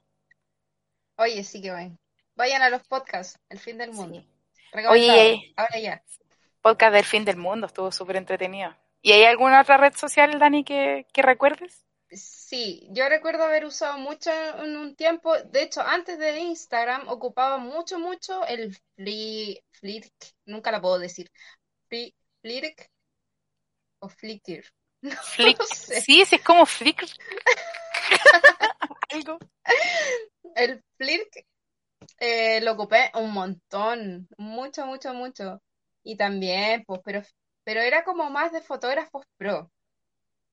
Oye, 1.16 1.42
sí 1.42 1.60
que 1.60 1.70
vayan. 1.70 1.98
Vayan 2.36 2.62
a 2.62 2.70
los 2.70 2.86
podcasts, 2.86 3.40
El 3.48 3.58
fin 3.58 3.78
del 3.78 3.92
mundo. 3.92 4.22
Oye, 4.90 5.54
ahora 5.56 5.78
ya. 5.80 6.02
Podcast 6.66 6.94
del 6.94 7.04
fin 7.04 7.24
del 7.24 7.36
mundo, 7.36 7.68
estuvo 7.68 7.92
súper 7.92 8.16
entretenido. 8.16 8.74
¿Y 9.00 9.12
hay 9.12 9.22
alguna 9.22 9.60
otra 9.60 9.76
red 9.76 9.94
social, 9.94 10.36
Dani, 10.40 10.64
que, 10.64 11.06
que 11.12 11.22
recuerdes? 11.22 11.84
Sí, 12.10 12.88
yo 12.90 13.08
recuerdo 13.08 13.44
haber 13.44 13.64
usado 13.64 13.98
mucho 13.98 14.32
en 14.32 14.76
un 14.76 14.96
tiempo, 14.96 15.32
de 15.38 15.62
hecho, 15.62 15.80
antes 15.80 16.18
de 16.18 16.40
Instagram 16.40 17.06
ocupaba 17.06 17.58
mucho, 17.58 18.00
mucho 18.00 18.44
el 18.48 18.76
Flick, 18.96 20.12
nunca 20.44 20.72
la 20.72 20.80
puedo 20.80 20.98
decir, 20.98 21.30
Flick 21.88 22.90
o 24.00 24.08
Flickr. 24.08 24.64
Flick, 25.22 25.62
sí, 25.72 26.00
sí, 26.00 26.34
es 26.34 26.42
como 26.42 26.66
Flickr. 26.66 27.06
Algo. 29.10 29.38
El 30.56 30.82
Flick 30.96 31.46
eh, 32.18 32.60
lo 32.60 32.72
ocupé 32.72 33.12
un 33.14 33.32
montón, 33.32 34.26
mucho, 34.36 34.84
mucho, 34.84 35.14
mucho. 35.14 35.62
Y 36.06 36.16
también, 36.16 36.84
pues, 36.86 37.00
pero, 37.04 37.22
pero 37.64 37.80
era 37.80 38.04
como 38.04 38.30
más 38.30 38.52
de 38.52 38.60
fotógrafos 38.60 39.24
pro. 39.36 39.72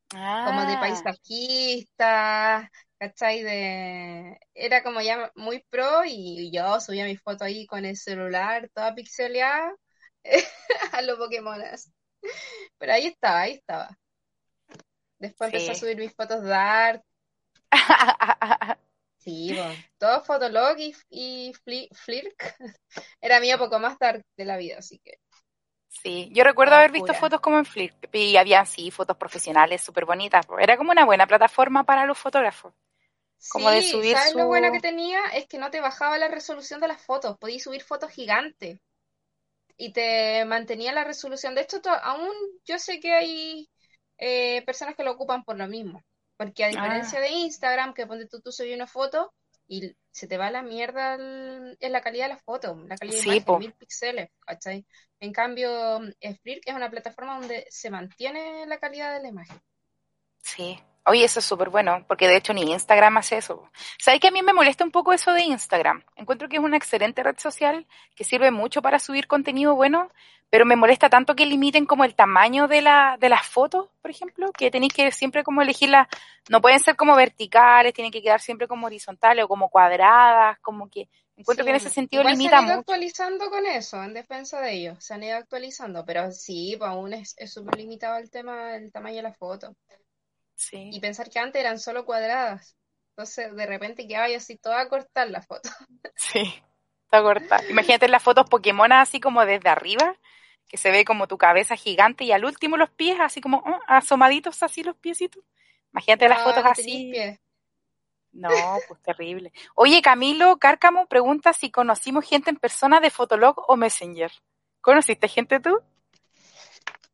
Como 0.09 0.65
de 0.65 0.73
ah. 0.73 0.79
paisajistas, 0.79 2.69
¿cachai? 2.97 3.43
De... 3.43 4.39
Era 4.55 4.81
como 4.81 4.99
ya 5.01 5.31
muy 5.35 5.63
pro 5.69 6.03
y 6.05 6.51
yo 6.51 6.79
subía 6.81 7.05
mi 7.05 7.17
foto 7.17 7.43
ahí 7.43 7.67
con 7.67 7.85
el 7.85 7.97
celular, 7.97 8.67
toda 8.73 8.95
pixeleada, 8.95 9.75
a 10.91 11.01
los 11.03 11.19
Pokémonas. 11.19 11.91
Pero 12.79 12.93
ahí 12.93 13.05
estaba, 13.05 13.41
ahí 13.41 13.53
estaba. 13.53 13.95
Después 15.19 15.53
empecé 15.53 15.71
a 15.71 15.75
subir 15.75 15.97
mis 15.97 16.15
fotos 16.15 16.41
de 16.41 16.53
arte. 16.53 17.05
Sí, 19.23 19.57
todo 19.97 20.21
Fotolog 20.25 20.77
y, 20.77 20.93
y 21.09 21.53
Flirk 21.63 22.57
era 23.21 23.39
mío 23.39 23.57
poco 23.57 23.79
más 23.79 23.97
dark 23.97 24.21
de 24.35 24.43
la 24.43 24.57
vida, 24.57 24.79
así 24.79 24.99
que. 24.99 25.17
Sí, 26.01 26.29
yo 26.33 26.43
recuerdo 26.43 26.75
haber 26.75 26.91
visto 26.91 27.13
fotos 27.13 27.39
como 27.39 27.59
en 27.59 27.65
Flip 27.65 27.93
y 28.13 28.35
había 28.35 28.65
sí 28.65 28.89
fotos 28.91 29.15
profesionales 29.15 29.81
súper 29.81 30.05
bonitas. 30.05 30.45
Era 30.59 30.75
como 30.75 30.91
una 30.91 31.05
buena 31.05 31.27
plataforma 31.27 31.83
para 31.83 32.05
los 32.05 32.17
fotógrafos. 32.17 32.73
Como 33.49 33.69
de 33.69 33.83
subir 33.83 34.15
¿sabes 34.15 34.35
lo 34.35 34.47
bueno 34.47 34.71
que 34.71 34.79
tenía? 34.79 35.19
Es 35.33 35.47
que 35.47 35.57
no 35.57 35.69
te 35.69 35.81
bajaba 35.81 36.17
la 36.17 36.29
resolución 36.29 36.79
de 36.79 36.87
las 36.87 37.01
fotos, 37.01 37.37
podías 37.37 37.63
subir 37.63 37.83
fotos 37.83 38.11
gigantes 38.11 38.79
y 39.77 39.91
te 39.91 40.45
mantenía 40.45 40.93
la 40.93 41.03
resolución. 41.03 41.53
De 41.53 41.61
hecho, 41.61 41.81
aún 42.01 42.31
yo 42.65 42.79
sé 42.79 42.99
que 42.99 43.13
hay 43.13 43.69
eh, 44.17 44.63
personas 44.65 44.95
que 44.95 45.03
lo 45.03 45.11
ocupan 45.11 45.43
por 45.43 45.57
lo 45.57 45.67
mismo, 45.67 46.03
porque 46.37 46.63
a 46.63 46.69
diferencia 46.69 47.19
ah. 47.19 47.21
de 47.21 47.29
Instagram, 47.29 47.93
que 47.93 48.07
ponte 48.07 48.27
tú, 48.27 48.41
tú 48.41 48.51
subes 48.51 48.75
una 48.75 48.87
foto 48.87 49.33
y 49.67 49.95
se 50.11 50.27
te 50.27 50.37
va 50.37 50.51
la 50.51 50.61
mierda 50.61 51.15
en 51.15 51.91
la 51.91 52.01
calidad 52.01 52.25
de 52.25 52.33
la 52.33 52.39
foto, 52.39 52.75
la 52.87 52.97
calidad 52.97 53.23
de 53.23 53.35
imagen, 53.37 53.59
mil 53.59 53.73
píxeles, 53.73 54.29
¿cachai? 54.39 54.85
En 55.19 55.31
cambio, 55.31 55.99
Flickr 56.41 56.69
es 56.69 56.75
una 56.75 56.89
plataforma 56.89 57.39
donde 57.39 57.65
se 57.69 57.89
mantiene 57.89 58.65
la 58.67 58.77
calidad 58.77 59.15
de 59.15 59.21
la 59.23 59.29
imagen. 59.29 59.59
Sí. 60.41 60.77
Oye, 61.05 61.25
eso 61.25 61.39
es 61.39 61.45
súper 61.45 61.69
bueno, 61.69 62.05
porque 62.07 62.29
de 62.29 62.37
hecho 62.37 62.53
ni 62.53 62.61
Instagram 62.71 63.17
hace 63.17 63.37
eso. 63.37 63.69
¿Sabes 63.99 64.21
que 64.21 64.29
a 64.29 64.31
mí 64.31 64.41
me 64.41 64.53
molesta 64.53 64.85
un 64.85 64.91
poco 64.91 65.11
eso 65.11 65.33
de 65.33 65.43
Instagram? 65.43 66.03
Encuentro 66.15 66.47
que 66.47 66.55
es 66.55 66.63
una 66.63 66.77
excelente 66.77 67.21
red 67.23 67.37
social 67.37 67.85
que 68.15 68.23
sirve 68.23 68.51
mucho 68.51 68.81
para 68.81 68.99
subir 68.99 69.27
contenido 69.27 69.75
bueno, 69.75 70.09
pero 70.49 70.65
me 70.65 70.77
molesta 70.77 71.09
tanto 71.09 71.35
que 71.35 71.45
limiten 71.45 71.85
como 71.85 72.05
el 72.05 72.15
tamaño 72.15 72.69
de, 72.69 72.81
la, 72.81 73.17
de 73.19 73.27
las 73.27 73.45
fotos, 73.45 73.89
por 74.01 74.11
ejemplo, 74.11 74.51
que 74.53 74.71
tenéis 74.71 74.93
que 74.93 75.11
siempre 75.11 75.43
como 75.43 75.61
elegirlas, 75.61 76.07
no 76.47 76.61
pueden 76.61 76.79
ser 76.79 76.95
como 76.95 77.15
verticales, 77.17 77.93
tienen 77.93 78.11
que 78.11 78.21
quedar 78.21 78.39
siempre 78.39 78.67
como 78.67 78.85
horizontales 78.85 79.43
o 79.43 79.47
como 79.49 79.69
cuadradas, 79.69 80.57
como 80.59 80.89
que 80.89 81.09
encuentro 81.35 81.65
que 81.65 81.71
en 81.71 81.77
ese 81.77 81.89
sentido 81.89 82.21
Igual 82.21 82.37
limita 82.37 82.51
se 82.51 82.55
han 82.55 82.65
ido 82.65 82.79
actualizando 82.79 83.49
con 83.49 83.65
eso, 83.65 84.03
en 84.03 84.13
defensa 84.13 84.61
de 84.61 84.73
ellos, 84.73 85.03
se 85.03 85.15
han 85.15 85.23
ido 85.23 85.35
actualizando, 85.35 86.05
pero 86.05 86.31
sí, 86.31 86.75
pues 86.77 86.89
aún 86.89 87.11
es 87.13 87.35
súper 87.47 87.75
limitado 87.75 88.17
el 88.17 88.29
tema, 88.29 88.75
el 88.75 88.89
tamaño 88.91 89.17
de 89.17 89.23
la 89.23 89.33
foto. 89.33 89.75
Sí. 90.69 90.89
Y 90.91 90.99
pensar 90.99 91.29
que 91.29 91.39
antes 91.39 91.59
eran 91.59 91.79
solo 91.79 92.05
cuadradas. 92.05 92.77
Entonces, 93.15 93.55
de 93.55 93.65
repente 93.65 94.07
quedaba 94.07 94.25
así 94.35 94.57
toda 94.57 94.81
a 94.81 94.89
cortar 94.89 95.29
la 95.29 95.41
foto. 95.41 95.69
Sí, 96.15 96.53
toda 97.09 97.23
corta. 97.23 97.61
Imagínate 97.69 98.07
las 98.07 98.23
fotos 98.23 98.49
Pokémon 98.49 98.91
así 98.91 99.19
como 99.19 99.45
desde 99.45 99.69
arriba 99.69 100.15
que 100.67 100.77
se 100.77 100.91
ve 100.91 101.05
como 101.05 101.27
tu 101.27 101.37
cabeza 101.37 101.75
gigante 101.75 102.23
y 102.23 102.31
al 102.31 102.45
último 102.45 102.77
los 102.77 102.89
pies 102.89 103.19
así 103.19 103.41
como 103.41 103.57
oh, 103.57 103.79
asomaditos 103.87 104.63
así 104.63 104.83
los 104.83 104.95
piecitos. 104.95 105.43
Imagínate 105.91 106.29
las 106.29 106.41
fotos 106.41 106.63
así. 106.65 107.13
No, 108.31 108.49
pues 108.87 108.99
terrible. 109.03 109.53
Oye, 109.75 110.01
Camilo 110.01 110.57
Cárcamo 110.57 111.05
pregunta 111.05 111.53
si 111.53 111.69
conocimos 111.69 112.25
gente 112.27 112.49
en 112.49 112.57
persona 112.57 112.99
de 112.99 113.11
Fotolog 113.11 113.63
o 113.67 113.75
Messenger. 113.75 114.31
¿Conociste 114.81 115.27
gente 115.27 115.59
tú? 115.59 115.79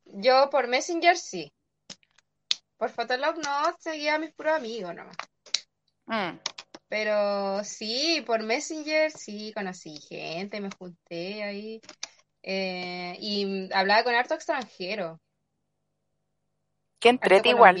Yo 0.06 0.48
por 0.50 0.66
Messenger 0.66 1.16
sí. 1.16 1.52
Por 2.80 2.88
Fotolog 2.88 3.36
no, 3.36 3.76
seguía 3.78 4.14
a 4.14 4.18
mis 4.18 4.32
puros 4.32 4.54
amigos 4.54 4.94
nomás. 4.94 5.14
Mm. 6.06 6.38
Pero 6.88 7.62
sí, 7.62 8.24
por 8.26 8.42
Messenger 8.42 9.10
sí 9.10 9.52
conocí 9.54 10.00
gente, 10.00 10.62
me 10.62 10.70
junté 10.70 11.42
ahí. 11.42 11.82
Eh, 12.42 13.18
y 13.20 13.70
hablaba 13.74 14.02
con 14.02 14.14
harto 14.14 14.32
extranjero. 14.32 15.20
Que 16.98 17.10
entrete 17.10 17.50
igual. 17.50 17.76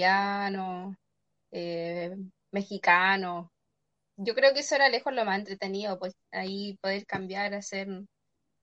Eh, 1.50 2.14
mexicano. 2.50 3.50
Yo 4.16 4.34
creo 4.34 4.52
que 4.52 4.60
eso 4.60 4.74
era 4.74 4.90
lejos 4.90 5.14
lo 5.14 5.24
más 5.24 5.38
entretenido, 5.38 5.98
pues 5.98 6.14
ahí 6.30 6.76
poder 6.82 7.06
cambiar, 7.06 7.54
hacer 7.54 7.88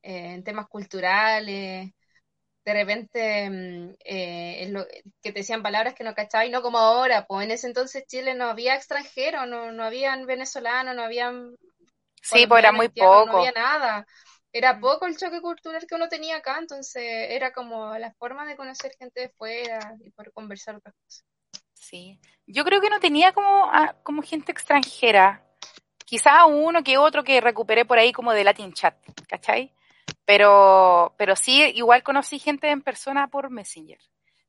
eh, 0.04 0.40
temas 0.46 0.68
culturales, 0.68 1.90
de 2.68 2.74
repente 2.74 3.50
mm, 3.50 3.96
que 4.04 5.32
te 5.32 5.40
decían 5.40 5.64
palabras 5.64 5.94
que 5.94 6.04
no 6.04 6.14
cachaba 6.14 6.46
y 6.46 6.50
no 6.50 6.62
como 6.62 6.80
ahora, 6.80 7.26
pues 7.26 7.46
en 7.46 7.52
ese 7.52 7.68
entonces 7.68 8.06
Chile 8.08 8.36
no 8.36 8.50
había 8.50 8.76
extranjeros, 8.76 9.48
no, 9.48 9.72
no 9.72 9.86
habían 9.86 10.26
venezolanos, 10.26 10.94
no 10.94 11.02
habían... 11.02 11.56
Sí, 12.22 12.46
pues 12.46 12.60
era 12.60 12.74
muy 12.74 12.90
poco. 12.90 13.28
No 13.28 13.38
había 13.38 13.54
nada 13.54 14.06
era 14.52 14.74
mm. 14.74 14.82
poco 14.82 15.06
el 15.06 15.18
choque 15.18 15.40
cultural 15.40 15.86
que 15.88 15.96
uno 15.96 16.10
tenía 16.10 16.38
acá, 16.38 16.58
entonces 16.60 17.04
era 17.06 17.54
como 17.54 17.98
la 17.98 18.12
forma 18.14 18.46
de 18.46 18.58
conocer 18.58 18.92
gente 18.98 19.22
de 19.22 19.30
fuera 19.30 19.96
y 20.04 20.10
poder 20.12 20.34
conversar 20.34 20.76
otras 20.76 20.96
cosas. 20.96 21.26
Sí, 21.74 22.20
yo 22.46 22.66
creo 22.66 22.82
que 22.82 22.90
no 22.90 23.00
tenía 23.00 23.32
como, 23.32 23.70
ah, 23.72 23.96
como 24.04 24.22
gente 24.22 24.52
extranjera, 24.52 25.46
quizá 26.06 26.46
uno 26.46 26.84
que 26.84 26.98
otro 26.98 27.24
que 27.24 27.40
recuperé 27.40 27.86
por 27.86 27.98
ahí 27.98 28.12
como 28.12 28.34
de 28.34 28.44
Latin 28.44 28.74
Chat, 28.74 28.96
¿cachai? 29.28 29.74
Pero, 30.28 31.16
pero 31.18 31.38
sí, 31.38 31.64
igual 31.76 32.04
conocí 32.04 32.38
gente 32.38 32.70
en 32.70 32.82
persona 32.82 33.30
por 33.30 33.50
Messenger. 33.50 33.98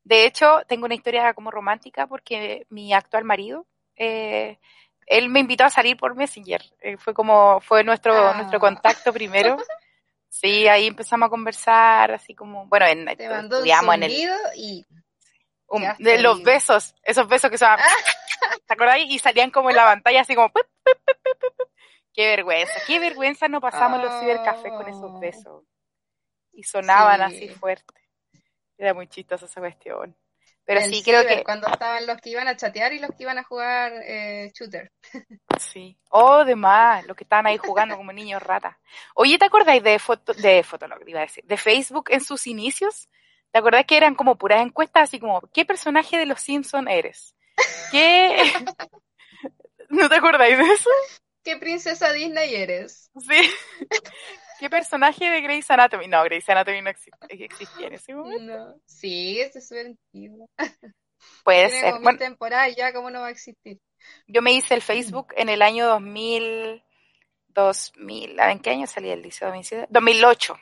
De 0.02 0.26
hecho, 0.26 0.62
tengo 0.66 0.86
una 0.86 0.96
historia 0.96 1.32
como 1.34 1.52
romántica 1.52 2.08
porque 2.08 2.66
mi 2.68 2.92
actual 2.92 3.22
marido, 3.22 3.64
eh, 3.94 4.58
él 5.06 5.28
me 5.28 5.38
invitó 5.38 5.64
a 5.64 5.70
salir 5.70 5.96
por 5.96 6.16
Messenger. 6.16 6.64
Eh, 6.80 6.96
fue 6.96 7.14
como, 7.14 7.60
fue 7.60 7.84
nuestro, 7.84 8.34
nuestro 8.34 8.56
ah. 8.56 8.60
contacto 8.60 9.12
primero. 9.12 9.56
Sí, 10.30 10.68
ahí 10.68 10.86
empezamos 10.86 11.28
a 11.28 11.30
conversar, 11.30 12.12
así 12.12 12.34
como, 12.34 12.66
bueno, 12.66 12.84
en, 12.84 13.06
Te 13.16 13.24
estudiamos 13.24 13.94
en 13.94 14.02
el... 14.02 14.12
y... 14.56 14.84
de 16.00 16.18
los 16.20 16.42
besos, 16.42 16.94
esos 17.02 17.26
besos 17.26 17.50
que 17.50 17.56
son... 17.56 17.70
¿Te 18.66 18.74
acuerdas? 18.74 18.98
Y 19.06 19.18
salían 19.18 19.50
como 19.50 19.70
en 19.70 19.76
la 19.76 19.86
pantalla 19.86 20.20
así 20.20 20.34
como... 20.34 20.52
Qué 22.18 22.26
vergüenza, 22.26 22.72
qué 22.84 22.98
vergüenza 22.98 23.46
no 23.46 23.60
pasamos 23.60 24.02
los 24.02 24.18
cibercafés 24.18 24.72
con 24.72 24.88
esos 24.88 25.04
oh. 25.04 25.20
besos. 25.20 25.64
Y 26.52 26.64
sonaban 26.64 27.22
así 27.22 27.48
fuerte. 27.48 27.94
Era 28.76 28.92
muy 28.92 29.06
chistosa 29.06 29.46
esa 29.46 29.60
cuestión. 29.60 30.16
Pero 30.64 30.80
sí, 30.80 31.00
creo 31.04 31.24
que. 31.24 31.44
Cuando 31.44 31.68
estaban 31.68 32.08
los 32.08 32.20
que 32.20 32.30
iban 32.30 32.48
a 32.48 32.56
chatear 32.56 32.92
y 32.92 32.98
los 32.98 33.10
que 33.12 33.22
iban 33.22 33.38
a 33.38 33.44
jugar 33.44 33.92
eh, 34.04 34.50
shooter. 34.52 34.90
Sí. 35.60 35.96
Oh, 36.10 36.44
demás, 36.44 37.06
los 37.06 37.16
que 37.16 37.22
estaban 37.22 37.46
ahí 37.46 37.56
jugando 37.56 37.96
como 37.96 38.12
niños 38.12 38.42
ratas. 38.42 38.76
Oye, 39.14 39.38
¿te 39.38 39.44
acordáis 39.44 39.84
de 39.84 40.00
foto, 40.00 40.34
de 40.34 40.64
Fotolog, 40.64 41.08
iba 41.08 41.20
a 41.20 41.22
decir, 41.22 41.44
de 41.44 41.56
Facebook 41.56 42.06
en 42.10 42.20
sus 42.20 42.48
inicios? 42.48 43.08
¿Te 43.52 43.60
acordás 43.60 43.84
que 43.86 43.96
eran 43.96 44.16
como 44.16 44.36
puras 44.36 44.60
encuestas 44.60 45.04
así 45.04 45.20
como, 45.20 45.40
¿qué 45.54 45.64
personaje 45.64 46.18
de 46.18 46.26
los 46.26 46.40
Simpsons 46.40 46.88
eres? 46.90 47.36
¿Qué? 47.92 48.36
¿No 49.88 50.08
te 50.08 50.16
acordáis 50.16 50.58
de 50.58 50.64
eso? 50.64 50.90
¿Qué 51.42 51.56
princesa 51.56 52.12
Disney 52.12 52.54
eres? 52.54 53.10
Sí. 53.18 53.50
¿Qué 54.58 54.68
personaje 54.68 55.30
de 55.30 55.40
Grey's 55.40 55.70
Anatomy? 55.70 56.08
No, 56.08 56.22
Grey's 56.24 56.48
Anatomy 56.48 56.82
no 56.82 56.90
existía 56.90 57.86
en 57.86 57.94
ese 57.94 58.14
momento. 58.14 58.58
No. 58.58 58.80
Sí, 58.86 59.40
es 59.40 59.52
súper 59.66 59.86
antiguo. 59.86 60.48
Puede 61.44 61.70
ser. 61.70 61.92
Como 61.92 62.02
bueno, 62.02 62.18
temporada 62.18 62.68
ya, 62.68 62.92
¿cómo 62.92 63.10
no 63.10 63.20
va 63.20 63.28
a 63.28 63.30
existir? 63.30 63.80
Yo 64.26 64.42
me 64.42 64.52
hice 64.52 64.74
el 64.74 64.82
Facebook 64.82 65.32
en 65.36 65.48
el 65.48 65.62
año 65.62 65.86
2000, 65.86 66.82
2000, 67.48 68.38
¿en 68.38 68.60
qué 68.60 68.70
año 68.70 68.86
salí 68.86 69.10
el 69.10 69.22
liceo? 69.22 69.52
2008. 69.88 70.56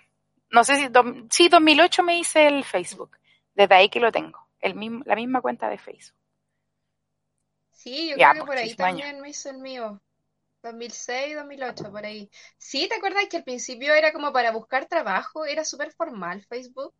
No 0.51 0.65
sé 0.65 0.77
si, 0.77 0.89
sí, 1.31 1.49
2008 1.49 2.03
me 2.03 2.19
hice 2.19 2.47
el 2.47 2.65
Facebook. 2.65 3.17
Desde 3.55 3.75
ahí 3.75 3.89
que 3.89 4.01
lo 4.01 4.13
tengo, 4.13 4.39
el 4.61 4.75
mismo, 4.75 5.03
la 5.07 5.17
misma 5.17 5.41
cuenta 5.41 5.69
de 5.69 5.79
Facebook. 5.79 6.17
Sí, 7.73 8.09
yo 8.11 8.17
creo 8.17 8.33
que 8.33 8.45
por 8.45 8.57
ahí 8.57 8.75
también 8.75 9.21
me 9.21 9.31
hice 9.31 9.51
el 9.51 9.59
mío. 9.59 10.01
2006, 10.67 11.37
2008, 11.37 11.91
por 11.91 12.05
ahí. 12.05 12.31
Sí, 12.59 12.89
¿te 12.89 12.97
acuerdas 12.97 13.25
que 13.31 13.39
al 13.39 13.45
principio 13.45 13.95
era 13.95 14.13
como 14.13 14.33
para 14.33 14.51
buscar 14.53 14.87
trabajo? 14.87 15.45
Era 15.45 15.65
súper 15.65 15.93
formal 15.93 16.45
Facebook. 16.45 16.95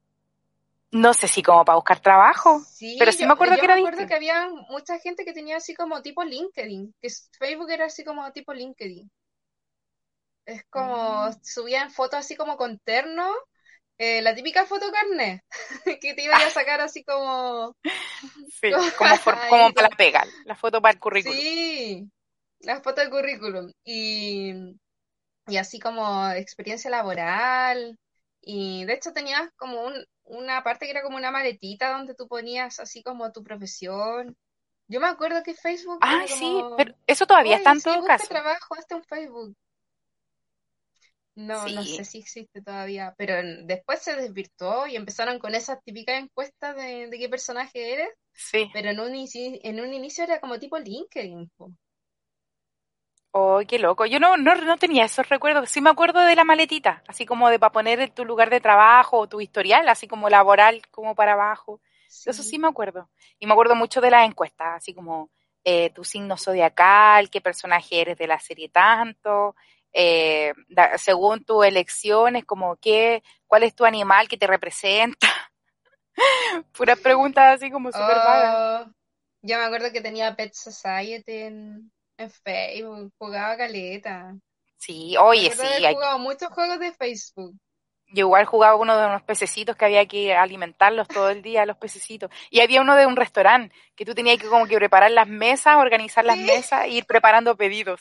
No 0.93 1.13
sé 1.13 1.29
si 1.29 1.43
como 1.43 1.65
para 1.65 1.77
buscar 1.77 2.01
trabajo, 2.01 2.61
sí, 2.61 2.97
pero 2.99 3.13
sí 3.13 3.27
me 3.27 3.33
acuerdo 3.33 3.57
que 3.57 3.65
era 3.65 3.75
me 3.75 3.81
acuerdo 3.81 4.07
que 4.07 4.15
había 4.15 4.49
mucha 4.71 4.99
gente 4.99 5.25
que 5.25 5.33
tenía 5.33 5.57
así 5.57 5.75
como 5.75 6.01
tipo 6.01 6.23
LinkedIn, 6.23 6.95
que 7.03 7.09
Facebook 7.39 7.71
era 7.71 7.87
así 7.87 8.05
como 8.05 8.31
tipo 8.33 8.55
LinkedIn. 8.55 9.11
Es 10.47 10.65
como, 10.71 11.27
mm. 11.27 11.41
subían 11.43 11.91
fotos 11.91 12.21
así 12.21 12.37
como 12.37 12.57
con 12.57 12.79
terno, 12.79 13.29
eh, 13.99 14.23
la 14.23 14.35
típica 14.35 14.65
foto 14.65 14.87
carne, 14.93 15.43
que 16.01 16.15
te 16.15 16.23
iba 16.23 16.37
a 16.37 16.51
sacar 16.51 16.81
así 16.81 17.03
como... 17.05 17.77
Sí, 18.61 18.71
como, 18.97 19.15
como 19.51 19.73
para 19.73 19.91
pegar, 19.91 20.27
la 20.45 20.55
foto 20.55 20.81
para 20.81 20.95
el 20.95 21.01
currículum. 21.01 21.37
Sí, 21.37 22.11
la 22.61 22.81
foto 22.81 23.01
del 23.01 23.11
currículum. 23.11 23.73
Y, 23.85 24.53
y 25.47 25.57
así 25.57 25.79
como 25.79 26.31
experiencia 26.31 26.91
laboral. 26.91 27.99
Y 28.41 28.85
de 28.85 28.95
hecho 28.95 29.13
tenías 29.13 29.51
como 29.57 29.85
un, 29.85 30.05
una 30.25 30.63
parte 30.63 30.87
que 30.87 30.93
era 30.93 31.03
como 31.03 31.17
una 31.17 31.31
maletita 31.31 31.93
donde 31.93 32.15
tú 32.15 32.29
ponías 32.29 32.79
así 32.81 33.03
como 33.03 33.33
tu 33.33 33.43
profesión. 33.43 34.37
Yo 34.89 35.01
me 35.01 35.09
acuerdo 35.09 35.43
que 35.43 35.55
Facebook. 35.55 35.99
Ah, 36.01 36.25
sí, 36.29 36.63
pero 36.77 36.95
eso 37.07 37.27
todavía 37.27 37.57
está 37.57 37.73
en 37.73 37.81
todo 37.81 38.05
caso. 38.05 38.29
trabajo 38.29 38.75
hasta 38.77 38.97
un 38.97 39.05
Facebook. 39.05 39.57
No, 41.35 41.69
no 41.69 41.85
sé 41.85 42.05
si 42.07 42.19
existe 42.21 42.63
todavía, 42.63 43.15
pero 43.19 43.35
después 43.65 44.01
se 44.01 44.17
desvirtuó 44.17 44.87
y 44.87 44.97
empezaron 44.97 45.39
con 45.39 45.55
esas 45.55 45.83
típicas 45.85 46.23
encuestas 46.23 46.75
de, 46.77 47.11
qué 47.11 47.29
personaje 47.29 47.93
eres. 47.93 48.09
Sí. 48.33 48.71
Pero 48.73 48.91
en 48.91 49.01
un, 49.01 49.13
en 49.15 49.81
un 49.81 49.93
inicio 49.93 50.25
era 50.25 50.41
como 50.41 50.59
tipo 50.59 50.79
LinkedIn. 50.79 51.51
Oh, 53.39 53.61
qué 53.69 53.79
loco. 53.79 54.07
Yo 54.07 54.19
no, 54.19 54.39
no, 54.39 54.55
no 54.55 54.79
tenía 54.79 55.05
esos 55.05 55.29
recuerdos. 55.29 55.69
Sí 55.69 55.83
me 55.83 55.91
acuerdo 55.91 56.21
de 56.21 56.35
la 56.35 56.45
maletita, 56.45 57.03
así 57.07 57.27
como 57.27 57.51
de 57.51 57.59
para 57.59 57.71
poner 57.71 58.09
tu 58.09 58.25
lugar 58.25 58.49
de 58.49 58.63
trabajo 58.63 59.19
o 59.19 59.29
tu 59.29 59.43
historial, 59.43 59.87
así 59.91 60.09
como 60.09 60.31
laboral, 60.31 60.81
como 60.91 61.15
para 61.15 61.35
abajo. 61.35 61.83
Eso 62.09 62.43
sí 62.43 62.59
me 62.59 62.67
acuerdo. 62.67 63.11
Y 63.39 63.45
me 63.45 63.53
acuerdo 63.53 63.75
mucho 63.75 64.01
de 64.01 64.11
las 64.11 64.27
encuestas, 64.27 64.69
así 64.77 64.95
como 64.95 65.29
eh, 65.65 65.91
tu 65.91 66.03
signo 66.03 66.39
zodiacal, 66.39 67.29
qué 67.29 67.43
personaje 67.43 68.01
eres 68.01 68.17
de 68.17 68.27
la 68.27 68.41
serie 68.41 68.71
tanto, 68.71 69.55
eh, 69.93 70.55
según 70.97 71.45
tu 71.45 71.63
elección, 71.63 72.37
es 72.37 72.45
como 72.47 72.77
qué, 72.77 73.23
cuál 73.47 73.65
es 73.65 73.75
tu 73.75 73.85
animal 73.85 74.29
que 74.29 74.39
te 74.39 74.47
representa. 74.47 75.29
Puras 76.73 76.99
preguntas 77.01 77.57
así 77.57 77.71
como 77.71 77.93
súper 77.93 78.17
vagas. 78.17 78.87
Oh, 78.87 78.93
yo 79.43 79.59
me 79.59 79.65
acuerdo 79.65 79.93
que 79.93 80.01
tenía 80.01 80.35
Pet 80.35 80.55
Society 80.55 81.33
en, 81.33 81.93
en 82.19 82.31
Facebook, 82.31 83.13
jugaba 83.19 83.57
caleta. 83.57 84.35
Sí, 84.79 85.17
oye, 85.17 85.51
sí. 85.51 85.85
He 85.85 85.93
jugado 85.93 86.19
muchos 86.19 86.49
juegos 86.51 86.79
de 86.81 86.93
Facebook. 86.93 87.55
Yo 88.09 88.27
igual 88.27 88.47
jugaba 88.47 88.77
uno 88.77 88.97
de 88.97 89.07
unos 89.07 89.23
pececitos 89.23 89.75
que 89.75 89.85
había 89.85 90.07
que 90.07 90.35
alimentarlos 90.35 91.09
todo 91.09 91.29
el 91.31 91.43
día, 91.43 91.67
los 91.67 91.77
pececitos. 91.77 92.31
Y 92.51 92.61
había 92.61 92.81
uno 92.81 92.95
de 92.95 93.05
un 93.05 93.17
restaurante 93.17 93.75
que 93.97 94.05
tú 94.05 94.15
tenías 94.15 94.39
que 94.39 94.47
como 94.47 94.67
que 94.67 94.77
preparar 94.77 95.11
las 95.11 95.27
mesas, 95.27 95.77
organizar 95.77 96.25
las 96.25 96.39
mesas 96.39 96.85
e 96.85 96.91
ir 96.91 97.07
preparando 97.07 97.57
pedidos 97.57 98.01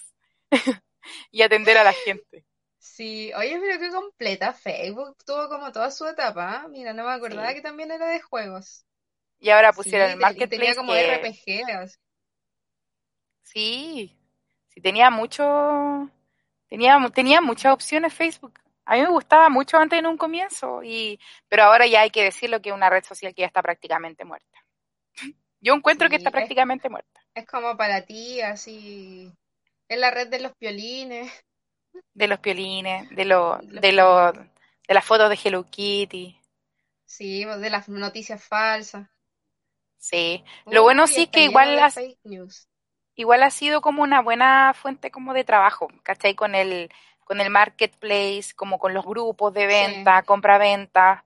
y 1.32 1.42
atender 1.42 1.78
a 1.78 1.84
la 1.84 1.94
gente. 1.94 2.46
Sí, 2.78 3.34
oye, 3.34 3.60
pero 3.60 3.80
qué 3.80 3.90
completa 3.90 4.54
Facebook, 4.54 5.18
tuvo 5.26 5.50
como 5.50 5.72
toda 5.72 5.90
su 5.90 6.06
etapa. 6.06 6.62
¿ah? 6.62 6.68
Mira, 6.68 6.94
no 6.94 7.04
me 7.04 7.12
acordaba 7.12 7.54
que 7.54 7.62
también 7.62 7.92
era 7.92 8.08
de 8.08 8.22
juegos. 8.22 8.86
Y 9.40 9.50
ahora 9.50 9.74
pusieron 9.74 10.12
el 10.12 10.18
marketplace. 10.18 10.50
Tenía 10.50 10.76
como 10.76 10.94
RPG. 10.94 11.90
Sí, 13.46 14.18
sí 14.68 14.82
tenía 14.82 15.10
mucho, 15.10 16.10
tenía, 16.68 16.98
tenía 17.14 17.42
muchas 17.42 17.74
opciones 17.74 18.14
Facebook. 18.14 18.60
A 18.86 18.96
mí 18.96 19.02
me 19.02 19.10
gustaba 19.10 19.50
mucho 19.50 19.78
antes 19.78 19.98
en 19.98 20.08
un 20.08 20.18
comienzo, 20.18 20.84
y, 20.84 21.20
pero 21.48 21.64
ahora 21.64 21.88
ya 21.88 22.02
hay 22.02 22.10
que 22.10 22.24
decirlo 22.24 22.62
que 22.62 22.70
es 22.70 22.76
una 22.76 22.90
red 22.90 23.04
social 23.04 23.34
que 23.34 23.42
ya 23.42 23.48
está 23.48 23.62
prácticamente 23.62 24.26
muerta. 24.26 24.60
Yo 25.62 25.74
encuentro 25.74 26.10
que 26.10 26.18
está 26.18 26.32
prácticamente 26.32 26.90
muerta. 26.90 27.22
Es 27.34 27.46
como 27.48 27.78
para 27.78 28.02
ti, 28.02 28.42
así, 28.42 29.32
es 29.88 29.98
la 29.98 30.12
red 30.12 30.28
de 30.28 30.40
los 30.40 30.54
piolines. 30.56 31.32
De 32.14 32.28
los 32.28 32.40
piolines, 32.40 33.10
de 33.10 33.26
lo, 33.26 33.60
de 33.62 33.92
lo, 33.92 34.32
de 34.32 34.94
las 34.94 35.06
fotos 35.06 35.30
de 35.30 35.40
Hello 35.44 35.64
Kitty. 35.64 36.40
Sí, 37.06 37.46
de 37.46 37.70
las 37.70 37.88
noticias 37.90 38.44
falsas. 38.44 39.08
Sí, 39.98 40.44
lo 40.68 40.84
bueno 40.84 41.08
sí 41.08 41.24
es 41.24 41.30
que 41.30 41.44
igual 41.44 41.76
las, 41.76 41.98
igual 43.16 43.44
ha 43.44 43.50
sido 43.50 43.82
como 43.82 44.04
una 44.04 44.22
buena 44.22 44.74
fuente 44.74 45.12
como 45.12 45.34
de 45.34 45.44
trabajo, 45.44 45.88
¿cachai? 46.04 46.36
Con 46.36 46.56
el, 46.56 46.92
con 47.24 47.42
el 47.42 47.50
marketplace, 47.50 48.54
como 48.56 48.80
con 48.80 48.94
los 48.94 49.06
grupos 49.06 49.54
de 49.54 49.68
venta, 49.68 50.24
compra-venta. 50.24 51.26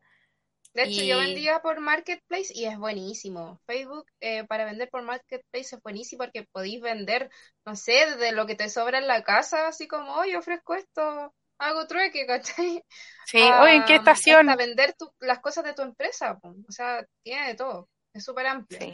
De 0.74 0.84
hecho, 0.84 1.04
yo 1.04 1.18
vendía 1.18 1.62
por 1.62 1.80
Marketplace 1.80 2.54
y 2.54 2.66
es 2.66 2.78
buenísimo. 2.78 3.60
Facebook 3.66 4.06
eh, 4.22 4.46
para 4.46 4.66
vender 4.66 4.90
por 4.90 5.02
Marketplace 5.02 5.76
es 5.76 5.82
buenísimo 5.82 6.24
porque 6.24 6.48
podéis 6.52 6.80
vender, 6.80 7.30
no 7.66 7.76
sé, 7.76 8.16
de 8.18 8.32
lo 8.32 8.46
que 8.46 8.56
te 8.56 8.70
sobra 8.70 9.00
en 9.00 9.08
la 9.08 9.24
casa, 9.24 9.68
así 9.68 9.88
como, 9.88 10.14
oye, 10.14 10.38
ofrezco 10.38 10.76
esto, 10.76 11.34
hago 11.58 11.88
trueque, 11.88 12.26
¿cachai? 12.28 12.84
Sí, 13.26 13.42
oye, 13.42 13.76
¿en 13.76 13.86
qué 13.86 13.96
estación? 13.96 14.46
Para 14.46 14.58
vender 14.58 14.96
las 15.20 15.40
cosas 15.40 15.64
de 15.64 15.74
tu 15.74 15.82
empresa, 15.82 16.40
o 16.44 16.72
sea, 16.72 17.04
tiene 17.24 17.48
de 17.48 17.56
todo, 17.56 17.90
es 18.14 18.24
súper 18.24 18.46
amplio. 18.46 18.80
Sí. 18.80 18.94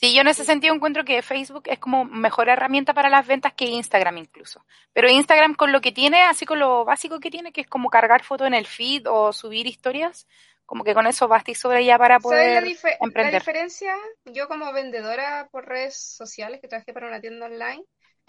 Sí, 0.00 0.14
yo 0.14 0.20
en 0.20 0.28
ese 0.28 0.44
sentido 0.44 0.72
encuentro 0.72 1.04
que 1.04 1.22
Facebook 1.22 1.64
es 1.66 1.80
como 1.80 2.04
mejor 2.04 2.48
herramienta 2.48 2.94
para 2.94 3.10
las 3.10 3.26
ventas 3.26 3.52
que 3.54 3.64
Instagram 3.64 4.18
incluso. 4.18 4.64
Pero 4.92 5.10
Instagram 5.10 5.54
con 5.54 5.72
lo 5.72 5.80
que 5.80 5.90
tiene, 5.90 6.22
así 6.22 6.46
con 6.46 6.60
lo 6.60 6.84
básico 6.84 7.18
que 7.18 7.32
tiene, 7.32 7.50
que 7.50 7.62
es 7.62 7.66
como 7.66 7.90
cargar 7.90 8.22
fotos 8.22 8.46
en 8.46 8.54
el 8.54 8.64
feed 8.64 9.08
o 9.10 9.32
subir 9.32 9.66
historias, 9.66 10.28
como 10.66 10.84
que 10.84 10.94
con 10.94 11.08
eso 11.08 11.26
basta 11.26 11.50
y 11.50 11.56
sobre 11.56 11.84
ya 11.84 11.98
para 11.98 12.20
poder 12.20 12.62
emprender. 13.00 13.32
La 13.32 13.38
diferencia, 13.40 13.92
yo 14.26 14.46
como 14.46 14.72
vendedora 14.72 15.48
por 15.50 15.66
redes 15.66 15.98
sociales, 15.98 16.60
que 16.60 16.68
trabajé 16.68 16.92
para 16.92 17.08
una 17.08 17.20
tienda 17.20 17.46
online, 17.46 17.82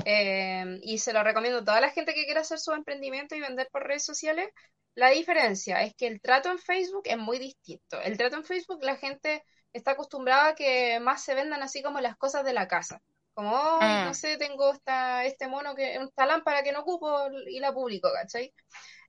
eh, 0.06 0.80
y 0.82 0.98
se 0.98 1.14
lo 1.14 1.22
recomiendo 1.22 1.60
a 1.60 1.66
toda 1.66 1.82
la 1.82 1.92
gente 1.92 2.16
que 2.16 2.26
quiera 2.26 2.42
hacer 2.42 2.58
su 2.58 2.72
emprendimiento 2.72 3.36
y 3.36 3.42
vender 3.42 3.70
por 3.72 3.86
redes 3.86 4.06
sociales, 4.06 4.50
la 4.96 5.12
diferencia 5.12 5.84
es 5.84 5.94
que 5.94 6.08
el 6.08 6.20
trato 6.20 6.50
en 6.50 6.58
Facebook 6.58 7.04
es 7.06 7.18
muy 7.20 7.38
distinto. 7.38 8.02
El 8.02 8.18
trato 8.18 8.38
en 8.38 8.44
Facebook 8.44 8.80
la 8.82 8.96
gente 8.96 9.44
está 9.74 9.92
acostumbrada 9.92 10.50
a 10.50 10.56
que 10.56 11.00
más 11.00 11.24
se 11.24 11.36
vendan 11.36 11.62
así 11.64 11.82
como 11.82 12.00
las 12.00 12.18
cosas 12.18 12.44
de 12.44 12.54
la 12.54 12.68
casa. 12.68 13.02
Como, 13.34 13.56
oh, 13.56 13.80
no 13.80 14.14
sé, 14.14 14.38
tengo 14.38 14.74
esta, 14.74 15.24
este 15.24 15.48
mono, 15.48 15.74
que 15.74 15.96
esta 15.96 16.26
lámpara 16.26 16.62
que 16.62 16.74
no 16.74 16.82
ocupo 16.82 17.30
y 17.48 17.60
la 17.60 17.74
publico, 17.74 18.10
¿cachai? 18.14 18.54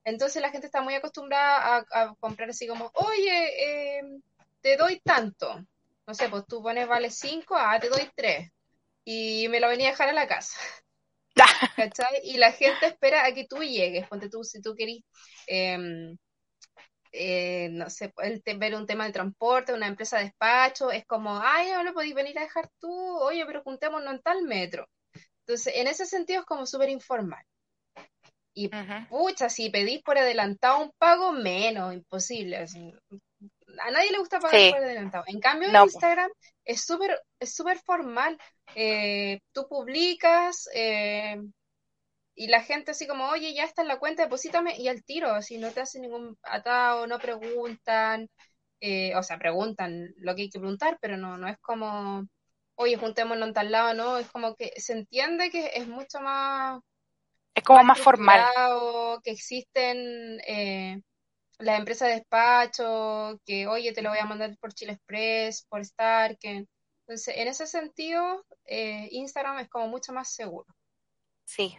Entonces 0.04 0.40
la 0.40 0.50
gente 0.50 0.66
está 0.66 0.82
muy 0.82 0.94
acostumbrada 0.94 1.84
a, 1.90 2.14
comprar 2.14 2.50
así 2.50 2.66
como, 2.66 2.90
oye, 2.94 3.98
eh, 3.98 4.02
te 4.60 4.76
doy 4.76 5.00
tanto. 5.00 5.64
No 6.06 6.14
sé, 6.14 6.28
pues 6.28 6.44
tú 6.46 6.62
pones 6.62 6.86
vale 6.86 7.10
5, 7.10 7.54
ah, 7.56 7.78
te 7.80 7.88
doy 7.88 8.08
3. 8.14 8.50
Y 9.04 9.48
me 9.48 9.60
lo 9.60 9.68
venía 9.68 9.88
a 9.88 9.90
dejar 9.92 10.08
a 10.10 10.12
la 10.12 10.28
casa. 10.28 10.58
¿Cachai? 11.76 12.20
Y 12.24 12.36
la 12.36 12.52
gente 12.52 12.86
espera 12.86 13.26
a 13.26 13.32
que 13.34 13.46
tú 13.46 13.62
llegues. 13.62 14.06
Ponte 14.08 14.28
tú, 14.28 14.44
si 14.44 14.60
tú 14.60 14.74
querís 14.76 15.04
eh, 15.46 16.16
eh, 17.12 17.68
no 17.70 17.90
sé, 17.90 18.12
el, 18.18 18.42
ver 18.58 18.74
un 18.74 18.86
tema 18.86 19.06
de 19.06 19.12
transporte, 19.12 19.72
una 19.72 19.86
empresa 19.86 20.18
de 20.18 20.24
despacho, 20.24 20.90
es 20.90 21.04
como, 21.06 21.38
ay, 21.42 21.72
no 21.72 21.82
lo 21.82 21.92
podéis 21.92 22.14
venir 22.14 22.38
a 22.38 22.42
dejar 22.42 22.70
tú, 22.78 22.90
oye, 23.18 23.44
pero 23.46 23.62
juntémonos 23.62 24.12
en 24.12 24.20
tal 24.22 24.42
metro. 24.42 24.88
Entonces, 25.40 25.74
en 25.76 25.88
ese 25.88 26.06
sentido 26.06 26.40
es 26.40 26.46
como 26.46 26.66
súper 26.66 26.88
informal. 26.88 27.44
Y 28.54 28.68
pucha, 29.08 29.48
si 29.48 29.70
pedís 29.70 30.02
por 30.02 30.18
adelantado 30.18 30.80
un 30.80 30.92
pago, 30.98 31.32
menos, 31.32 31.94
imposible. 31.94 32.56
a 32.58 33.90
nadie 33.90 34.10
le 34.10 34.18
gusta 34.18 34.40
pagar 34.40 34.70
por 34.72 34.84
adelantado. 34.84 35.24
En 35.28 35.40
cambio, 35.40 35.68
en 35.68 35.76
Instagram 35.76 36.30
es 36.64 36.84
súper 36.84 37.20
es 37.38 37.54
súper 37.54 37.78
formal. 37.78 38.36
Eh, 38.74 39.40
tú 39.52 39.66
publicas, 39.68 40.68
eh, 40.74 41.40
y 42.40 42.46
la 42.46 42.62
gente 42.62 42.92
así 42.92 43.06
como, 43.06 43.28
oye, 43.28 43.52
ya 43.52 43.64
está 43.64 43.82
en 43.82 43.88
la 43.88 43.98
cuenta, 43.98 44.22
deposítame, 44.22 44.74
y 44.78 44.88
al 44.88 45.04
tiro, 45.04 45.30
así 45.30 45.58
no 45.58 45.72
te 45.72 45.82
hacen 45.82 46.00
ningún 46.00 46.38
atado, 46.42 47.06
no 47.06 47.18
preguntan, 47.18 48.30
eh, 48.80 49.14
o 49.14 49.22
sea, 49.22 49.36
preguntan 49.38 50.14
lo 50.16 50.34
que 50.34 50.42
hay 50.42 50.48
que 50.48 50.58
preguntar, 50.58 50.96
pero 51.02 51.18
no, 51.18 51.36
no 51.36 51.48
es 51.48 51.58
como, 51.58 52.26
oye, 52.76 52.96
juntémonos 52.96 53.46
en 53.46 53.52
tal 53.52 53.70
lado, 53.70 53.92
no, 53.92 54.16
es 54.16 54.30
como 54.30 54.54
que 54.54 54.72
se 54.80 54.94
entiende 54.94 55.50
que 55.50 55.72
es 55.74 55.86
mucho 55.86 56.22
más... 56.22 56.80
Es 57.54 57.62
como 57.62 57.84
más, 57.84 57.98
formal. 57.98 58.42
Que 59.22 59.32
existen 59.32 60.40
eh, 60.46 60.98
las 61.58 61.78
empresas 61.78 62.08
de 62.08 62.14
despacho, 62.14 63.38
que, 63.44 63.66
oye, 63.66 63.92
te 63.92 64.00
lo 64.00 64.08
voy 64.08 64.18
a 64.18 64.24
mandar 64.24 64.56
por 64.58 64.72
Chile 64.72 64.92
Express, 64.92 65.66
por 65.68 65.82
Star, 65.82 66.38
que... 66.38 66.64
Entonces, 67.06 67.36
en 67.36 67.48
ese 67.48 67.66
sentido, 67.66 68.46
eh, 68.64 69.08
Instagram 69.10 69.58
es 69.58 69.68
como 69.68 69.88
mucho 69.88 70.14
más 70.14 70.32
seguro. 70.32 70.64
Sí, 71.50 71.76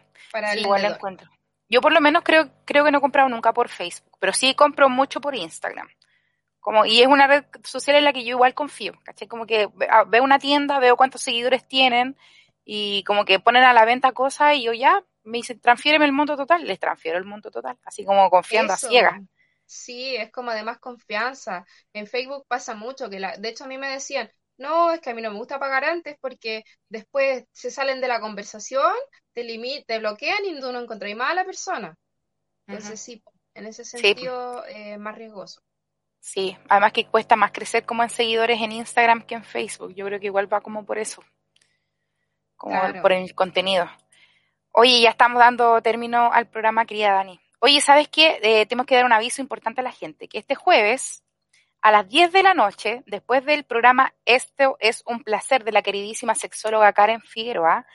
igual 0.57 0.84
encuentro. 0.84 1.29
Yo 1.69 1.79
por 1.79 1.93
lo 1.93 2.01
menos 2.01 2.23
creo, 2.23 2.51
creo 2.65 2.84
que 2.84 2.91
no 2.91 2.97
he 2.97 3.01
comprado 3.01 3.29
nunca 3.29 3.53
por 3.53 3.69
Facebook, 3.69 4.17
pero 4.19 4.34
sí 4.34 4.53
compro 4.53 4.89
mucho 4.89 5.21
por 5.21 5.34
Instagram. 5.34 5.88
Como, 6.60 6.86
y 6.86 7.01
es 7.01 7.07
una 7.07 7.25
red 7.25 7.45
social 7.63 7.95
en 7.95 8.03
la 8.03 8.12
que 8.12 8.25
yo 8.25 8.31
igual 8.31 8.53
confío, 8.53 8.93
¿cachai? 9.05 9.29
Como 9.29 9.45
que 9.45 9.69
veo 10.07 10.23
una 10.23 10.39
tienda, 10.39 10.79
veo 10.79 10.97
cuántos 10.97 11.21
seguidores 11.21 11.65
tienen 11.65 12.17
y 12.65 13.05
como 13.05 13.23
que 13.23 13.39
ponen 13.39 13.63
a 13.63 13.71
la 13.71 13.86
venta 13.86 14.12
cosas 14.12 14.57
y 14.57 14.63
yo 14.63 14.73
ya, 14.73 15.05
me 15.23 15.38
dicen, 15.38 15.62
transfiéreme 15.62 16.03
el 16.03 16.12
monto 16.12 16.36
total, 16.36 16.65
les 16.65 16.77
transfiero 16.77 17.17
el 17.17 17.23
monto 17.23 17.49
total, 17.49 17.79
así 17.86 18.03
como 18.03 18.29
confiando 18.29 18.73
a 18.73 18.77
ciegas. 18.77 19.21
Sí, 19.65 20.17
es 20.17 20.31
como 20.31 20.51
de 20.51 20.63
más 20.63 20.79
confianza. 20.79 21.65
En 21.93 22.07
Facebook 22.07 22.45
pasa 22.49 22.75
mucho 22.75 23.10
que 23.10 23.21
la, 23.21 23.38
de 23.38 23.47
hecho 23.47 23.63
a 23.63 23.67
mí 23.67 23.77
me 23.77 23.88
decían, 23.88 24.29
no, 24.62 24.93
es 24.93 25.02
que 25.02 25.10
a 25.10 25.13
mí 25.13 25.21
no 25.21 25.32
me 25.32 25.38
gusta 25.38 25.60
pagar 25.60 25.84
antes 25.84 26.15
porque 26.21 26.63
después 26.88 27.43
se 27.52 27.71
salen 27.71 28.00
de 28.00 28.08
la 28.08 28.21
conversación, 28.21 28.93
te 29.34 29.43
te 29.86 30.00
bloquean 30.00 30.45
y 30.45 30.60
tú 30.60 30.71
no 30.71 30.80
encontráis 30.80 31.15
más 31.15 31.32
a 31.32 31.36
la 31.36 31.45
persona. 31.45 31.97
Entonces 32.67 33.02
sí, 33.02 33.24
en 33.54 33.65
ese 33.65 33.84
sentido 33.84 34.63
es 34.65 34.97
más 35.00 35.15
riesgoso. 35.15 35.62
Sí, 36.19 36.56
además 36.69 36.93
que 36.93 37.08
cuesta 37.08 37.36
más 37.36 37.52
crecer 37.52 37.86
como 37.86 38.04
en 38.04 38.10
seguidores 38.10 38.62
en 38.62 38.71
Instagram 38.71 39.24
que 39.24 39.36
en 39.36 39.43
Facebook. 39.43 39.93
Yo 39.95 40.06
creo 40.06 40.19
que 40.19 40.28
igual 40.28 40.52
va 40.52 40.62
como 40.62 40.86
por 40.86 41.00
eso, 41.00 41.24
como 42.56 42.80
por 43.02 43.12
el 43.12 43.34
contenido. 43.34 43.89
Oye, 44.71 45.02
ya 45.02 45.10
estamos 45.10 45.39
dando 45.39 45.82
término 45.82 46.32
al 46.32 46.47
programa, 46.47 46.86
querida 46.86 47.12
Dani. 47.13 47.39
Oye, 47.60 47.82
¿sabes 47.82 48.08
qué? 48.08 48.39
Eh, 48.41 48.65
tenemos 48.67 48.86
que 48.86 48.95
dar 48.95 49.06
un 49.06 49.13
aviso 49.13 49.41
importante 49.41 49.82
a 49.82 49.84
la 49.84 49.91
gente, 49.91 50.28
que 50.28 50.38
este 50.38 50.56
jueves 50.56 51.24
a 51.82 51.91
las 51.91 52.08
10 52.08 52.32
de 52.32 52.44
la 52.44 52.54
noche, 52.54 53.04
después 53.08 53.44
del 53.46 53.63
programa 53.63 54.13
Esto 54.26 54.78
es 54.80 55.04
un 55.06 55.24
placer 55.24 55.63
de 55.63 55.72
la 55.72 55.82
queridísima 55.82 56.36
sexóloga 56.36 56.94
Karen 56.94 57.22
Figueroa, 57.22 57.86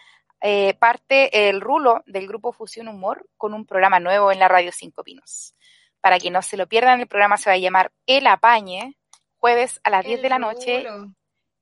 eh, 0.40 0.75
parte 0.75 1.49
el 1.49 1.61
rulo 1.61 2.03
del 2.07 2.27
grupo 2.27 2.53
Fusión 2.53 2.88
Humor 2.88 3.27
con 3.37 3.55
un 3.55 3.64
programa 3.64 4.01
nuevo 4.01 4.33
en 4.33 4.38
la 4.38 4.49
Radio 4.49 4.72
Cinco 4.72 5.03
Pinos. 5.03 5.55
Para 6.01 6.18
que 6.18 6.31
no 6.31 6.42
se 6.42 6.57
lo 6.57 6.66
pierdan, 6.66 7.01
el 7.01 7.07
programa 7.07 7.37
se 7.37 7.51
va 7.51 7.55
a 7.55 7.59
llamar 7.59 7.92
El 8.07 8.27
Apañe, 8.27 8.96
jueves 9.37 9.81
a 9.83 9.90
las 9.90 10.05
10 10.05 10.22
de 10.22 10.29
la 10.29 10.38
noche. 10.38 10.87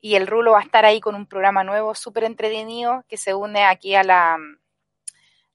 Y 0.01 0.17
el 0.17 0.27
rulo 0.27 0.53
va 0.53 0.61
a 0.61 0.65
estar 0.65 0.85
ahí 0.85 1.01
con 1.01 1.15
un 1.15 1.27
programa 1.27 1.65
nuevo, 1.65 1.95
súper 1.95 2.25
entretenido, 2.25 3.05
que 3.09 3.17
se 3.17 3.33
une 3.33 3.65
aquí 3.65 3.95
a 3.95 4.03
la, 4.03 4.39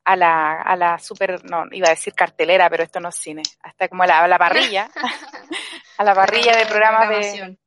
a 0.05 0.15
la, 0.15 0.61
a 0.61 0.75
la 0.75 0.97
super, 0.97 1.43
no, 1.45 1.65
iba 1.71 1.87
a 1.87 1.91
decir 1.91 2.15
cartelera, 2.15 2.67
pero 2.67 2.83
esto 2.83 2.99
no 2.99 3.09
es 3.09 3.15
cine, 3.15 3.43
hasta 3.61 3.87
como 3.87 4.03
a 4.03 4.07
la, 4.07 4.23
a 4.23 4.27
la 4.27 4.39
parrilla, 4.39 4.89
a 5.99 6.03
la 6.05 6.15
parrilla 6.15 6.55
de 6.55 6.65
programas 6.65 7.09
de, 7.09 7.57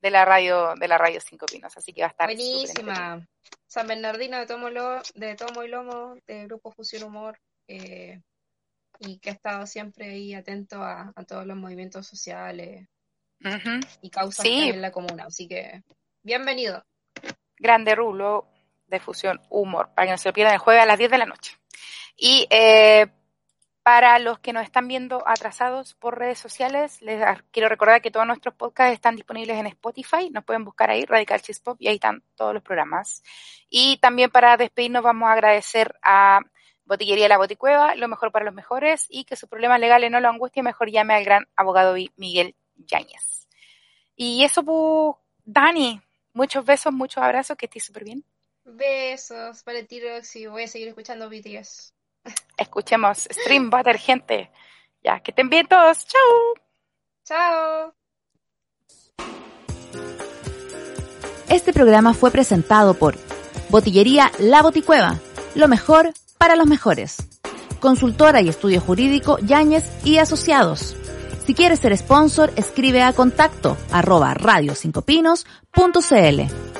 de, 0.00 0.10
la 0.12 0.24
radio, 0.24 0.74
de 0.76 0.86
la 0.86 0.96
radio 0.96 1.20
Cinco 1.20 1.46
Pinos, 1.46 1.76
así 1.76 1.92
que 1.92 2.02
va 2.02 2.06
a 2.06 2.10
estar 2.10 2.28
buenísima. 2.28 3.26
San 3.66 3.88
Bernardino 3.88 4.38
de 4.38 4.46
Tomo, 4.46 4.68
de 4.68 5.34
Tomo 5.34 5.64
y 5.64 5.68
Lomo, 5.68 6.14
del 6.24 6.46
Grupo 6.46 6.70
Fusión 6.70 7.02
Humor, 7.02 7.40
eh, 7.66 8.20
y 9.00 9.18
que 9.18 9.30
ha 9.30 9.32
estado 9.32 9.66
siempre 9.66 10.08
ahí 10.08 10.34
atento 10.34 10.80
a, 10.84 11.12
todos 11.26 11.44
los 11.44 11.56
movimientos 11.56 12.06
sociales 12.06 12.86
y 14.02 14.10
causas 14.10 14.46
en 14.46 14.80
la 14.80 14.92
comuna. 14.92 15.24
Así 15.24 15.48
que, 15.48 15.82
bienvenido. 16.22 16.84
Grande 17.58 17.96
Rulo 17.96 18.46
de 18.86 19.00
Fusión 19.00 19.40
Humor, 19.48 19.90
para 19.96 20.06
que 20.06 20.12
no 20.12 20.18
se 20.18 20.28
lo 20.28 20.32
pierdan 20.32 20.54
el 20.54 20.60
jueves 20.60 20.84
a 20.84 20.86
las 20.86 20.98
10 20.98 21.10
de 21.10 21.18
la 21.18 21.26
noche. 21.26 21.58
Y 22.16 22.46
eh, 22.50 23.08
para 23.92 24.20
los 24.20 24.38
que 24.38 24.52
nos 24.52 24.62
están 24.62 24.86
viendo 24.86 25.20
atrasados 25.26 25.94
por 25.94 26.16
redes 26.16 26.38
sociales, 26.38 27.02
les 27.02 27.20
quiero 27.50 27.68
recordar 27.68 28.00
que 28.00 28.12
todos 28.12 28.24
nuestros 28.24 28.54
podcasts 28.54 28.94
están 28.94 29.16
disponibles 29.16 29.58
en 29.58 29.66
Spotify. 29.66 30.30
Nos 30.30 30.44
pueden 30.44 30.64
buscar 30.64 30.90
ahí, 30.90 31.04
Radical 31.04 31.40
Pop, 31.64 31.76
y 31.80 31.88
ahí 31.88 31.96
están 31.96 32.22
todos 32.36 32.54
los 32.54 32.62
programas. 32.62 33.24
Y 33.68 33.96
también 33.96 34.30
para 34.30 34.56
despedirnos 34.56 35.02
vamos 35.02 35.28
a 35.28 35.32
agradecer 35.32 35.98
a 36.04 36.38
Botillería 36.84 37.26
La 37.26 37.36
Boticueva, 37.36 37.96
lo 37.96 38.06
mejor 38.06 38.30
para 38.30 38.44
los 38.44 38.54
mejores 38.54 39.06
y 39.08 39.24
que 39.24 39.34
sus 39.34 39.48
problemas 39.48 39.80
legales 39.80 40.08
no 40.08 40.20
lo 40.20 40.28
angustien, 40.28 40.64
mejor 40.66 40.88
llame 40.88 41.14
al 41.14 41.24
gran 41.24 41.48
abogado 41.56 41.96
Miguel 42.14 42.54
Yáñez. 42.76 43.48
Y 44.14 44.44
eso, 44.44 44.62
pues, 44.62 45.16
Dani, 45.44 46.00
muchos 46.32 46.64
besos, 46.64 46.92
muchos 46.92 47.24
abrazos, 47.24 47.56
que 47.56 47.66
estés 47.66 47.86
súper 47.86 48.04
bien. 48.04 48.24
Besos 48.64 49.64
para 49.64 49.82
ti, 49.82 50.00
Roxy. 50.00 50.46
Voy 50.46 50.62
a 50.62 50.68
seguir 50.68 50.86
escuchando 50.86 51.28
BTS. 51.28 51.92
Escuchemos 52.60 53.26
Stream 53.30 53.70
Butter, 53.70 53.98
gente. 53.98 54.50
Ya, 55.02 55.20
que 55.20 55.30
estén 55.30 55.48
bien 55.48 55.66
todos. 55.66 56.06
Chao. 56.06 56.52
Chao. 57.24 57.94
Este 61.48 61.72
programa 61.72 62.12
fue 62.12 62.30
presentado 62.30 62.92
por 62.94 63.16
Botillería 63.70 64.30
La 64.38 64.60
Boticueva. 64.62 65.18
Lo 65.54 65.68
mejor 65.68 66.12
para 66.36 66.54
los 66.54 66.66
mejores. 66.66 67.16
Consultora 67.80 68.42
y 68.42 68.50
estudio 68.50 68.82
jurídico 68.82 69.38
Yáñez 69.38 69.90
y 70.04 70.18
Asociados. 70.18 70.94
Si 71.46 71.54
quieres 71.54 71.80
ser 71.80 71.96
sponsor, 71.96 72.52
escribe 72.56 73.02
a 73.02 73.14
contacto 73.14 73.78
arroba 73.90 74.34
radio5pinos.cl. 74.34 76.79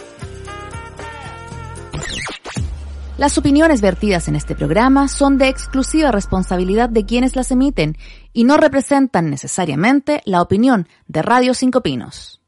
Las 3.20 3.36
opiniones 3.36 3.82
vertidas 3.82 4.28
en 4.28 4.34
este 4.34 4.54
programa 4.54 5.06
son 5.06 5.36
de 5.36 5.48
exclusiva 5.48 6.10
responsabilidad 6.10 6.88
de 6.88 7.04
quienes 7.04 7.36
las 7.36 7.50
emiten 7.50 7.98
y 8.32 8.44
no 8.44 8.56
representan 8.56 9.28
necesariamente 9.28 10.22
la 10.24 10.40
opinión 10.40 10.88
de 11.06 11.20
Radio 11.20 11.52
Cinco 11.52 11.82
Pinos. 11.82 12.39